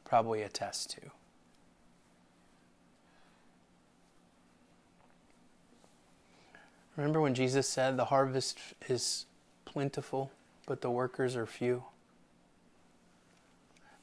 probably 0.06 0.44
attest 0.44 0.92
to. 0.92 1.02
Remember 6.98 7.22
when 7.22 7.36
Jesus 7.36 7.70
said, 7.70 7.96
The 7.96 8.06
harvest 8.06 8.58
is 8.90 9.28
plentiful, 9.66 10.32
but 10.66 10.82
the 10.82 10.90
workers 10.90 11.36
are 11.36 11.46
few? 11.46 11.84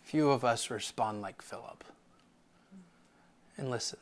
Few 0.02 0.30
of 0.30 0.44
us 0.44 0.70
respond 0.70 1.20
like 1.20 1.42
Philip. 1.42 1.82
And 3.58 3.68
listen, 3.68 3.98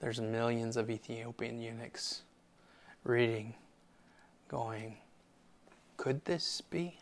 there's 0.00 0.20
millions 0.20 0.76
of 0.76 0.90
Ethiopian 0.90 1.60
eunuchs 1.60 2.22
reading, 3.02 3.54
going, 4.48 4.98
Could 5.96 6.26
this 6.26 6.60
be? 6.60 6.98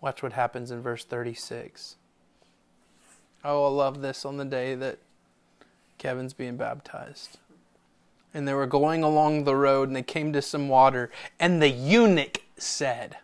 Watch 0.00 0.22
what 0.22 0.32
happens 0.32 0.70
in 0.70 0.80
verse 0.80 1.04
36. 1.04 1.96
Oh, 3.44 3.66
I 3.66 3.68
love 3.68 4.00
this 4.00 4.24
on 4.24 4.38
the 4.38 4.44
day 4.44 4.74
that 4.74 4.98
Kevin's 5.98 6.32
being 6.32 6.56
baptized 6.56 7.38
and 8.34 8.46
they 8.46 8.54
were 8.54 8.66
going 8.66 9.02
along 9.02 9.44
the 9.44 9.56
road 9.56 9.88
and 9.88 9.96
they 9.96 10.02
came 10.02 10.32
to 10.32 10.42
some 10.42 10.68
water 10.68 11.10
and 11.38 11.60
the 11.62 11.68
eunuch 11.68 12.42
said 12.56 13.16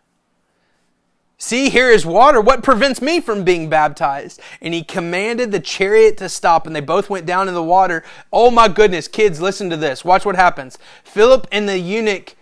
see 1.37 1.69
here 1.69 1.91
is 1.91 2.05
water. 2.05 2.41
What 2.41 2.63
prevents 2.63 3.01
me 3.01 3.21
from 3.21 3.43
being 3.43 3.69
baptized? 3.69 4.41
And 4.61 4.73
he 4.73 4.83
commanded 4.83 5.51
the 5.51 5.59
chariot 5.59 6.17
to 6.17 6.29
stop 6.29 6.65
and 6.65 6.75
they 6.75 6.81
both 6.81 7.09
went 7.09 7.25
down 7.25 7.47
in 7.47 7.53
the 7.53 7.63
water. 7.63 8.03
Oh 8.31 8.51
my 8.51 8.67
goodness 8.67 9.07
kids 9.07 9.41
listen 9.41 9.69
to 9.69 9.77
this. 9.77 10.03
Watch 10.03 10.25
what 10.25 10.35
happens. 10.35 10.77
Philip 11.03 11.47
and 11.51 11.67
the 11.69 11.79
eunuch 11.79 12.35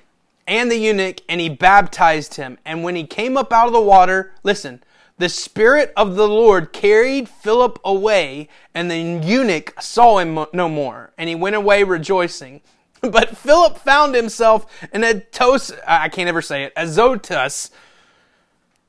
and 0.47 0.71
the 0.71 0.77
eunuch 0.77 1.21
and 1.27 1.41
he 1.41 1.49
baptized 1.49 2.35
him. 2.35 2.57
And 2.65 2.83
when 2.83 2.95
he 2.95 3.05
came 3.05 3.37
up 3.37 3.51
out 3.51 3.67
of 3.67 3.73
the 3.73 3.81
water 3.81 4.31
listen 4.43 4.83
the 5.23 5.29
Spirit 5.29 5.93
of 5.95 6.15
the 6.15 6.27
Lord 6.27 6.73
carried 6.73 7.29
Philip 7.29 7.79
away, 7.85 8.49
and 8.73 8.91
the 8.91 8.97
eunuch 8.97 9.73
saw 9.81 10.17
him 10.17 10.45
no 10.51 10.67
more, 10.67 11.13
and 11.17 11.29
he 11.29 11.35
went 11.35 11.55
away 11.55 11.85
rejoicing. 11.85 12.59
But 12.99 13.37
Philip 13.37 13.77
found 13.77 14.15
himself 14.15 14.65
in 14.93 15.01
a 15.05 15.21
tos, 15.21 15.71
I 15.87 16.09
can't 16.09 16.27
ever 16.27 16.41
say 16.41 16.65
it, 16.65 16.73
Azotus, 16.75 17.71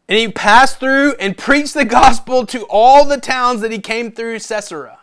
and 0.08 0.18
he 0.18 0.26
passed 0.26 0.80
through 0.80 1.14
and 1.20 1.38
preached 1.38 1.74
the 1.74 1.84
gospel 1.84 2.44
to 2.46 2.64
all 2.64 3.04
the 3.04 3.18
towns 3.20 3.60
that 3.60 3.70
he 3.70 3.78
came 3.78 4.10
through 4.10 4.40
Caesarea. 4.40 4.98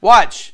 Watch. 0.00 0.52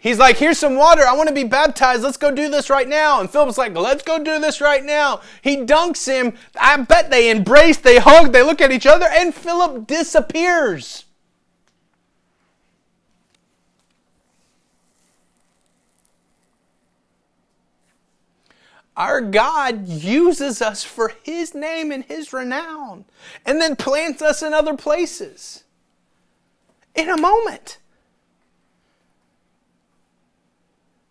He's 0.00 0.18
like, 0.18 0.38
here's 0.38 0.58
some 0.58 0.76
water. 0.76 1.02
I 1.06 1.12
want 1.12 1.28
to 1.28 1.34
be 1.34 1.44
baptized. 1.44 2.02
Let's 2.02 2.16
go 2.16 2.30
do 2.30 2.48
this 2.48 2.70
right 2.70 2.88
now. 2.88 3.20
And 3.20 3.28
Philip's 3.28 3.58
like, 3.58 3.74
let's 3.76 4.02
go 4.02 4.18
do 4.18 4.40
this 4.40 4.62
right 4.62 4.82
now. 4.82 5.20
He 5.42 5.58
dunks 5.58 6.06
him. 6.06 6.38
I 6.58 6.78
bet 6.78 7.10
they 7.10 7.30
embrace, 7.30 7.76
they 7.76 7.98
hug, 7.98 8.32
they 8.32 8.42
look 8.42 8.62
at 8.62 8.72
each 8.72 8.86
other, 8.86 9.06
and 9.06 9.34
Philip 9.34 9.86
disappears. 9.86 11.04
Our 18.96 19.20
God 19.20 19.86
uses 19.86 20.60
us 20.60 20.82
for 20.82 21.12
His 21.22 21.54
name 21.54 21.92
and 21.92 22.04
His 22.04 22.32
renown, 22.32 23.04
and 23.46 23.60
then 23.60 23.76
plants 23.76 24.20
us 24.20 24.42
in 24.42 24.52
other 24.52 24.76
places 24.76 25.64
in 26.94 27.08
a 27.08 27.16
moment. 27.16 27.78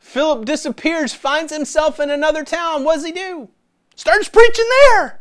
Philip 0.10 0.45
disappears, 0.45 1.14
finds 1.14 1.53
himself 1.53 1.99
in 1.99 2.10
another 2.10 2.43
town. 2.43 2.84
What 2.84 2.95
does 2.95 3.05
he 3.05 3.12
do? 3.12 3.47
Starts 3.95 4.28
preaching 4.28 4.66
there. 4.82 5.20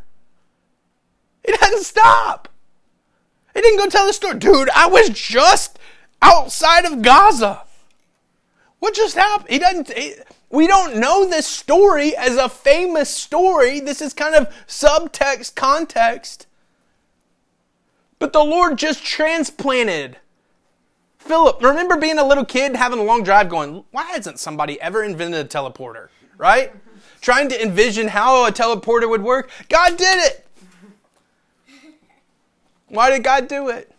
He 1.45 1.53
doesn't 1.53 1.85
stop. 1.85 2.49
He 3.53 3.61
didn't 3.61 3.79
go 3.81 3.91
tell 3.91 4.07
the 4.07 4.15
story. 4.15 4.39
Dude, 4.39 4.71
I 4.71 4.87
was 4.87 5.11
just 5.11 5.79
outside 6.23 6.87
of 6.87 7.03
Gaza. 7.03 7.65
What 8.79 8.95
just 8.95 9.15
happened? 9.15 9.51
He 9.51 9.59
doesn't. 9.59 9.93
He, 9.93 10.15
we 10.49 10.67
don't 10.67 10.97
know 10.97 11.29
this 11.29 11.47
story 11.47 12.17
as 12.17 12.37
a 12.37 12.49
famous 12.49 13.15
story. 13.15 13.81
This 13.81 14.01
is 14.01 14.15
kind 14.15 14.35
of 14.35 14.49
subtext, 14.67 15.55
context. 15.55 16.47
But 18.19 18.33
the 18.33 18.43
Lord 18.43 18.79
just 18.79 19.05
transplanted 19.05 20.17
Philip. 21.29 21.63
Remember 21.63 21.99
being 21.99 22.19
a 22.19 22.27
little 22.27 22.45
kid 22.45 22.75
having 22.75 22.99
a 22.99 23.03
long 23.03 23.23
drive 23.23 23.49
going, 23.49 23.85
why 23.91 24.05
hasn't 24.05 24.39
somebody 24.39 24.81
ever 24.81 25.05
invented 25.05 25.45
a 25.45 25.49
teleporter? 25.49 26.09
Right? 26.39 26.73
Trying 27.21 27.51
to 27.51 27.63
envision 27.63 28.09
how 28.09 28.47
a 28.47 28.51
teleporter 28.51 29.09
would 29.09 29.23
work. 29.23 29.51
God 29.69 29.97
did 29.97 30.25
it. 30.25 30.47
Why 32.89 33.11
did 33.11 33.23
God 33.23 33.47
do 33.47 33.69
it? 33.69 33.93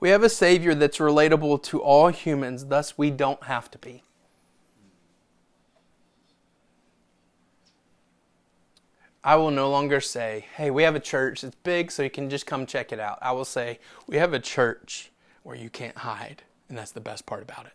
We 0.00 0.10
have 0.10 0.22
a 0.22 0.30
Savior 0.30 0.74
that's 0.74 0.98
relatable 0.98 1.62
to 1.64 1.82
all 1.82 2.08
humans, 2.08 2.66
thus, 2.66 2.96
we 2.96 3.10
don't 3.10 3.42
have 3.42 3.70
to 3.72 3.78
be. 3.78 4.04
I 9.24 9.36
will 9.36 9.50
no 9.50 9.70
longer 9.70 10.00
say, 10.00 10.46
hey, 10.56 10.70
we 10.70 10.84
have 10.84 10.94
a 10.94 11.00
church 11.00 11.42
It's 11.44 11.56
big, 11.56 11.90
so 11.90 12.02
you 12.02 12.10
can 12.10 12.30
just 12.30 12.46
come 12.46 12.66
check 12.66 12.92
it 12.92 13.00
out. 13.00 13.18
I 13.20 13.32
will 13.32 13.44
say, 13.44 13.78
we 14.06 14.16
have 14.16 14.32
a 14.32 14.38
church 14.38 15.10
where 15.42 15.56
you 15.56 15.70
can't 15.70 15.98
hide, 15.98 16.42
and 16.68 16.78
that's 16.78 16.92
the 16.92 17.00
best 17.00 17.26
part 17.26 17.42
about 17.42 17.66
it. 17.66 17.72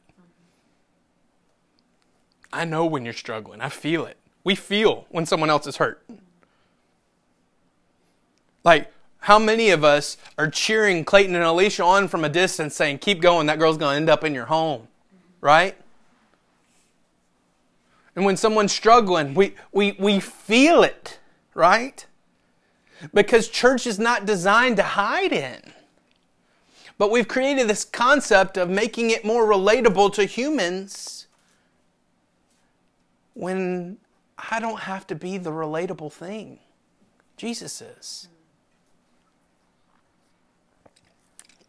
I 2.51 2.65
know 2.65 2.85
when 2.85 3.03
you're 3.03 3.13
struggling, 3.13 3.61
I 3.61 3.69
feel 3.69 4.05
it. 4.05 4.17
We 4.43 4.55
feel 4.55 5.05
when 5.09 5.25
someone 5.25 5.49
else 5.49 5.65
is 5.67 5.77
hurt. 5.77 6.03
Like, 8.63 8.91
how 9.19 9.39
many 9.39 9.69
of 9.69 9.83
us 9.83 10.17
are 10.37 10.49
cheering 10.49 11.05
Clayton 11.05 11.33
and 11.33 11.43
Alicia 11.43 11.83
on 11.83 12.07
from 12.07 12.23
a 12.23 12.29
distance 12.29 12.75
saying, 12.75 12.99
keep 12.99 13.21
going, 13.21 13.47
that 13.47 13.57
girl's 13.57 13.77
going 13.77 13.93
to 13.93 13.97
end 13.97 14.09
up 14.09 14.23
in 14.23 14.33
your 14.33 14.45
home? 14.45 14.87
Right? 15.41 15.75
And 18.15 18.25
when 18.25 18.37
someone's 18.37 18.71
struggling, 18.71 19.33
we, 19.33 19.55
we, 19.71 19.93
we 19.93 20.19
feel 20.19 20.83
it, 20.83 21.19
right? 21.53 22.05
Because 23.13 23.47
church 23.47 23.85
is 23.85 23.99
not 23.99 24.25
designed 24.25 24.77
to 24.77 24.83
hide 24.83 25.33
in. 25.33 25.61
But 26.97 27.11
we've 27.11 27.27
created 27.27 27.67
this 27.67 27.83
concept 27.83 28.57
of 28.57 28.69
making 28.69 29.09
it 29.09 29.25
more 29.25 29.45
relatable 29.45 30.13
to 30.13 30.25
humans 30.25 31.27
when 33.33 33.97
I 34.37 34.59
don't 34.59 34.81
have 34.81 35.07
to 35.07 35.15
be 35.15 35.37
the 35.37 35.51
relatable 35.51 36.11
thing. 36.11 36.59
Jesus 37.35 37.81
is. 37.81 38.27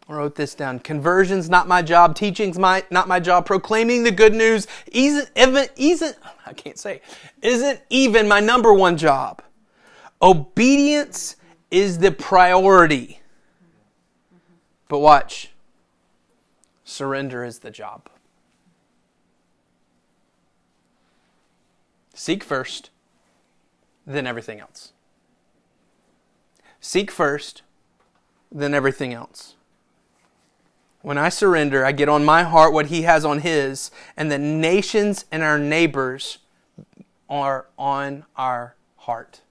Wrote 0.06 0.34
this 0.34 0.54
down. 0.54 0.80
Conversion's 0.80 1.48
not 1.48 1.66
my 1.66 1.80
job. 1.80 2.14
Teaching's 2.14 2.58
my, 2.58 2.84
not 2.90 3.08
my 3.08 3.18
job. 3.18 3.46
Proclaiming 3.46 4.04
the 4.04 4.10
good 4.10 4.34
news 4.34 4.66
isn't 4.92 5.30
even, 5.34 5.66
isn't, 5.76 6.16
I 6.44 6.52
can't 6.52 6.78
say, 6.78 7.00
isn't 7.40 7.80
even 7.88 8.28
my 8.28 8.40
number 8.40 8.74
one 8.74 8.98
job. 8.98 9.40
Obedience 10.24 11.36
is 11.70 11.98
the 11.98 12.10
priority. 12.10 13.20
But 14.88 15.00
watch. 15.00 15.50
Surrender 16.82 17.44
is 17.44 17.58
the 17.58 17.70
job. 17.70 18.08
Seek 22.14 22.42
first, 22.42 22.88
then 24.06 24.26
everything 24.26 24.60
else. 24.60 24.92
Seek 26.80 27.10
first, 27.10 27.60
then 28.50 28.72
everything 28.72 29.12
else. 29.12 29.56
When 31.02 31.18
I 31.18 31.28
surrender, 31.28 31.84
I 31.84 31.92
get 31.92 32.08
on 32.08 32.24
my 32.24 32.44
heart 32.44 32.72
what 32.72 32.86
He 32.86 33.02
has 33.02 33.26
on 33.26 33.40
His, 33.40 33.90
and 34.16 34.30
the 34.30 34.38
nations 34.38 35.26
and 35.30 35.42
our 35.42 35.58
neighbors 35.58 36.38
are 37.28 37.66
on 37.76 38.24
our 38.36 38.76
heart. 38.96 39.42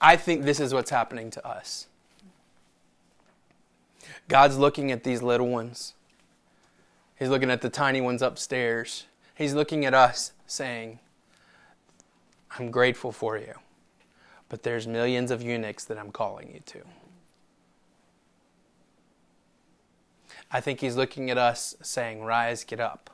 I 0.00 0.16
think 0.16 0.44
this 0.44 0.60
is 0.60 0.74
what's 0.74 0.90
happening 0.90 1.30
to 1.30 1.46
us. 1.46 1.86
God's 4.28 4.58
looking 4.58 4.90
at 4.90 5.04
these 5.04 5.22
little 5.22 5.48
ones. 5.48 5.94
He's 7.18 7.28
looking 7.28 7.50
at 7.50 7.62
the 7.62 7.70
tiny 7.70 8.00
ones 8.00 8.22
upstairs. 8.22 9.06
He's 9.34 9.54
looking 9.54 9.84
at 9.84 9.94
us 9.94 10.32
saying, 10.46 10.98
I'm 12.58 12.70
grateful 12.70 13.12
for 13.12 13.36
you, 13.38 13.54
but 14.48 14.62
there's 14.62 14.86
millions 14.86 15.30
of 15.30 15.42
eunuchs 15.42 15.84
that 15.84 15.98
I'm 15.98 16.10
calling 16.10 16.50
you 16.52 16.60
to. 16.66 16.82
I 20.50 20.60
think 20.60 20.80
he's 20.80 20.96
looking 20.96 21.30
at 21.30 21.38
us 21.38 21.74
saying, 21.82 22.22
Rise, 22.22 22.64
get 22.64 22.80
up. 22.80 23.10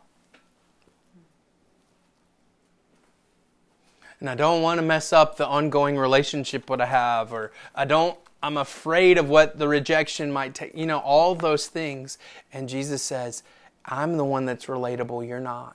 And 4.22 4.30
I 4.30 4.36
don't 4.36 4.62
want 4.62 4.78
to 4.78 4.86
mess 4.86 5.12
up 5.12 5.36
the 5.36 5.48
ongoing 5.48 5.98
relationship 5.98 6.70
what 6.70 6.80
I 6.80 6.86
have, 6.86 7.32
or 7.32 7.50
I 7.74 7.84
don't, 7.84 8.16
I'm 8.40 8.56
afraid 8.56 9.18
of 9.18 9.28
what 9.28 9.58
the 9.58 9.66
rejection 9.66 10.30
might 10.30 10.54
take, 10.54 10.76
you 10.76 10.86
know, 10.86 11.00
all 11.00 11.34
those 11.34 11.66
things. 11.66 12.18
And 12.52 12.68
Jesus 12.68 13.02
says, 13.02 13.42
I'm 13.84 14.16
the 14.16 14.24
one 14.24 14.46
that's 14.46 14.66
relatable, 14.66 15.26
you're 15.26 15.40
not. 15.40 15.74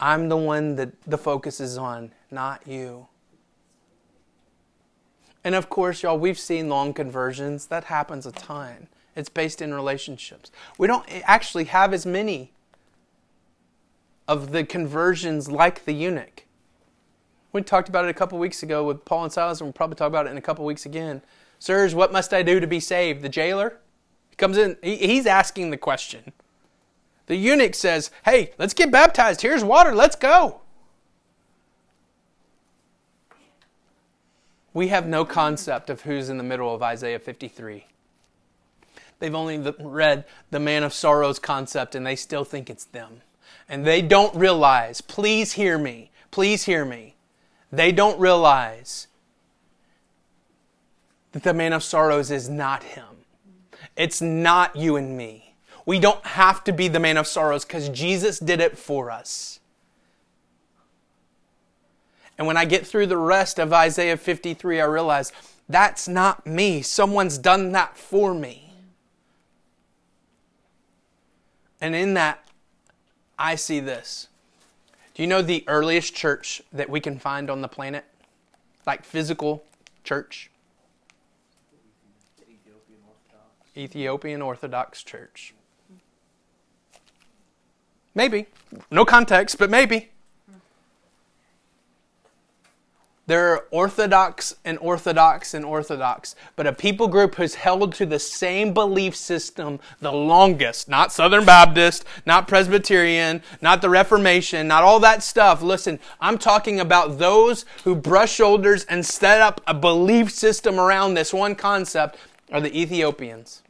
I'm 0.00 0.30
the 0.30 0.38
one 0.38 0.76
that 0.76 0.98
the 1.02 1.18
focus 1.18 1.60
is 1.60 1.76
on, 1.76 2.12
not 2.30 2.66
you. 2.66 3.08
And 5.44 5.54
of 5.54 5.68
course, 5.68 6.02
y'all, 6.02 6.18
we've 6.18 6.38
seen 6.38 6.70
long 6.70 6.94
conversions. 6.94 7.66
That 7.66 7.84
happens 7.84 8.24
a 8.24 8.32
ton. 8.32 8.88
It's 9.14 9.28
based 9.28 9.60
in 9.60 9.74
relationships. 9.74 10.50
We 10.78 10.86
don't 10.86 11.04
actually 11.24 11.64
have 11.64 11.92
as 11.92 12.06
many 12.06 12.52
of 14.28 14.52
the 14.52 14.62
conversions 14.62 15.50
like 15.50 15.86
the 15.86 15.92
eunuch. 15.92 16.44
We 17.52 17.62
talked 17.62 17.88
about 17.88 18.04
it 18.04 18.10
a 18.10 18.14
couple 18.14 18.38
weeks 18.38 18.62
ago 18.62 18.84
with 18.84 19.04
Paul 19.06 19.24
and 19.24 19.32
Silas, 19.32 19.60
and 19.60 19.66
we'll 19.66 19.72
probably 19.72 19.96
talk 19.96 20.08
about 20.08 20.26
it 20.26 20.30
in 20.30 20.36
a 20.36 20.42
couple 20.42 20.64
weeks 20.66 20.84
again. 20.84 21.22
Sirs, 21.58 21.94
what 21.94 22.12
must 22.12 22.32
I 22.34 22.42
do 22.42 22.60
to 22.60 22.66
be 22.66 22.78
saved? 22.78 23.22
The 23.22 23.28
jailer 23.30 23.80
comes 24.36 24.58
in, 24.58 24.76
he, 24.82 24.96
he's 24.96 25.26
asking 25.26 25.70
the 25.70 25.76
question. 25.76 26.32
The 27.26 27.36
eunuch 27.36 27.74
says, 27.74 28.10
Hey, 28.24 28.52
let's 28.58 28.74
get 28.74 28.90
baptized. 28.90 29.42
Here's 29.42 29.64
water. 29.64 29.94
Let's 29.94 30.16
go. 30.16 30.60
We 34.72 34.88
have 34.88 35.08
no 35.08 35.24
concept 35.24 35.90
of 35.90 36.02
who's 36.02 36.28
in 36.28 36.38
the 36.38 36.44
middle 36.44 36.72
of 36.72 36.82
Isaiah 36.82 37.18
53. 37.18 37.86
They've 39.18 39.34
only 39.34 39.58
read 39.80 40.24
the 40.50 40.60
man 40.60 40.84
of 40.84 40.92
sorrows 40.92 41.38
concept 41.38 41.94
and 41.94 42.06
they 42.06 42.14
still 42.14 42.44
think 42.44 42.70
it's 42.70 42.84
them. 42.84 43.22
And 43.68 43.84
they 43.84 44.00
don't 44.00 44.34
realize, 44.34 45.00
please 45.00 45.52
hear 45.52 45.78
me, 45.78 46.10
please 46.30 46.64
hear 46.64 46.84
me. 46.84 47.16
They 47.70 47.92
don't 47.92 48.18
realize 48.18 49.08
that 51.32 51.42
the 51.42 51.52
man 51.52 51.72
of 51.72 51.82
sorrows 51.82 52.30
is 52.30 52.48
not 52.48 52.82
him. 52.82 53.04
It's 53.96 54.22
not 54.22 54.74
you 54.76 54.96
and 54.96 55.16
me. 55.16 55.54
We 55.84 55.98
don't 55.98 56.24
have 56.24 56.64
to 56.64 56.72
be 56.72 56.88
the 56.88 57.00
man 57.00 57.16
of 57.16 57.26
sorrows 57.26 57.64
because 57.64 57.88
Jesus 57.90 58.38
did 58.38 58.60
it 58.60 58.78
for 58.78 59.10
us. 59.10 59.60
And 62.38 62.46
when 62.46 62.56
I 62.56 62.64
get 62.64 62.86
through 62.86 63.06
the 63.06 63.16
rest 63.16 63.58
of 63.58 63.72
Isaiah 63.72 64.16
53, 64.16 64.80
I 64.80 64.84
realize 64.84 65.32
that's 65.68 66.08
not 66.08 66.46
me. 66.46 66.82
Someone's 66.82 67.36
done 67.36 67.72
that 67.72 67.98
for 67.98 68.32
me. 68.32 68.72
And 71.80 71.94
in 71.94 72.14
that, 72.14 72.47
I 73.38 73.54
see 73.54 73.80
this. 73.80 74.28
Do 75.14 75.22
you 75.22 75.28
know 75.28 75.42
the 75.42 75.64
earliest 75.66 76.14
church 76.14 76.62
that 76.72 76.90
we 76.90 77.00
can 77.00 77.18
find 77.18 77.50
on 77.50 77.60
the 77.60 77.68
planet? 77.68 78.04
Like 78.86 79.04
physical 79.04 79.64
church? 80.04 80.50
Ethiopian 83.76 84.42
Orthodox. 84.42 85.02
Church. 85.02 85.54
Maybe. 88.14 88.46
No 88.90 89.04
context, 89.04 89.58
but 89.58 89.70
maybe. 89.70 90.10
There 93.28 93.52
are 93.52 93.66
Orthodox 93.70 94.56
and 94.64 94.78
Orthodox 94.78 95.52
and 95.52 95.62
Orthodox, 95.62 96.34
but 96.56 96.66
a 96.66 96.72
people 96.72 97.08
group 97.08 97.34
who's 97.34 97.56
held 97.56 97.92
to 97.96 98.06
the 98.06 98.18
same 98.18 98.72
belief 98.72 99.14
system 99.14 99.80
the 100.00 100.10
longest. 100.10 100.88
Not 100.88 101.12
Southern 101.12 101.44
Baptist, 101.44 102.06
not 102.24 102.48
Presbyterian, 102.48 103.42
not 103.60 103.82
the 103.82 103.90
Reformation, 103.90 104.66
not 104.66 104.82
all 104.82 104.98
that 105.00 105.22
stuff. 105.22 105.60
Listen, 105.60 106.00
I'm 106.22 106.38
talking 106.38 106.80
about 106.80 107.18
those 107.18 107.66
who 107.84 107.94
brush 107.94 108.32
shoulders 108.32 108.86
and 108.86 109.04
set 109.04 109.42
up 109.42 109.60
a 109.66 109.74
belief 109.74 110.30
system 110.30 110.80
around 110.80 111.12
this 111.12 111.34
one 111.34 111.54
concept 111.54 112.16
are 112.50 112.62
the 112.62 112.74
Ethiopians. 112.74 113.62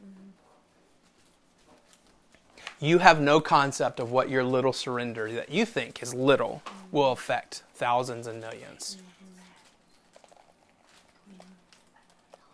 You 2.79 2.99
have 2.99 3.19
no 3.19 3.41
concept 3.41 3.99
of 3.99 4.09
what 4.09 4.29
your 4.29 4.45
little 4.45 4.71
surrender 4.71 5.29
that 5.33 5.49
you 5.49 5.65
think 5.65 6.01
is 6.01 6.13
little 6.13 6.63
will 6.93 7.11
affect 7.11 7.63
thousands 7.73 8.25
and 8.25 8.39
millions. 8.39 8.95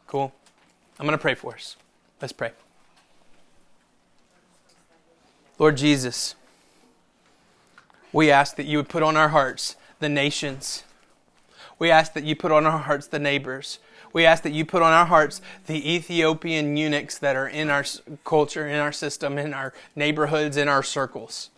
Cool. 0.07 0.33
I'm 0.99 1.05
going 1.05 1.17
to 1.17 1.21
pray 1.21 1.35
for 1.35 1.53
us. 1.53 1.75
Let's 2.21 2.33
pray. 2.33 2.51
Lord 5.57 5.77
Jesus, 5.77 6.35
we 8.11 8.29
ask 8.29 8.55
that 8.55 8.65
you 8.65 8.77
would 8.77 8.89
put 8.89 9.03
on 9.03 9.17
our 9.17 9.29
hearts 9.29 9.75
the 9.99 10.09
nations. 10.09 10.83
We 11.79 11.91
ask 11.91 12.13
that 12.13 12.23
you 12.23 12.35
put 12.35 12.51
on 12.51 12.65
our 12.65 12.79
hearts 12.79 13.07
the 13.07 13.19
neighbors. 13.19 13.79
We 14.13 14.25
ask 14.25 14.43
that 14.43 14.53
you 14.53 14.65
put 14.65 14.81
on 14.81 14.93
our 14.93 15.05
hearts 15.05 15.41
the 15.65 15.93
Ethiopian 15.93 16.77
eunuchs 16.77 17.17
that 17.17 17.35
are 17.35 17.47
in 17.47 17.69
our 17.69 17.83
culture, 18.23 18.67
in 18.67 18.79
our 18.79 18.93
system, 18.93 19.37
in 19.37 19.53
our 19.53 19.73
neighborhoods, 19.95 20.55
in 20.55 20.69
our 20.69 20.83
circles. 20.83 21.49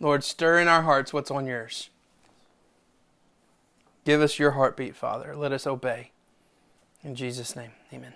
Lord, 0.00 0.24
stir 0.24 0.60
in 0.60 0.68
our 0.68 0.82
hearts 0.82 1.12
what's 1.12 1.30
on 1.30 1.46
yours. 1.46 1.90
Give 4.06 4.22
us 4.22 4.38
your 4.38 4.52
heartbeat, 4.52 4.94
Father. 4.94 5.34
Let 5.34 5.50
us 5.50 5.66
obey. 5.66 6.12
In 7.02 7.16
Jesus' 7.16 7.56
name, 7.56 7.72
amen. 7.92 8.14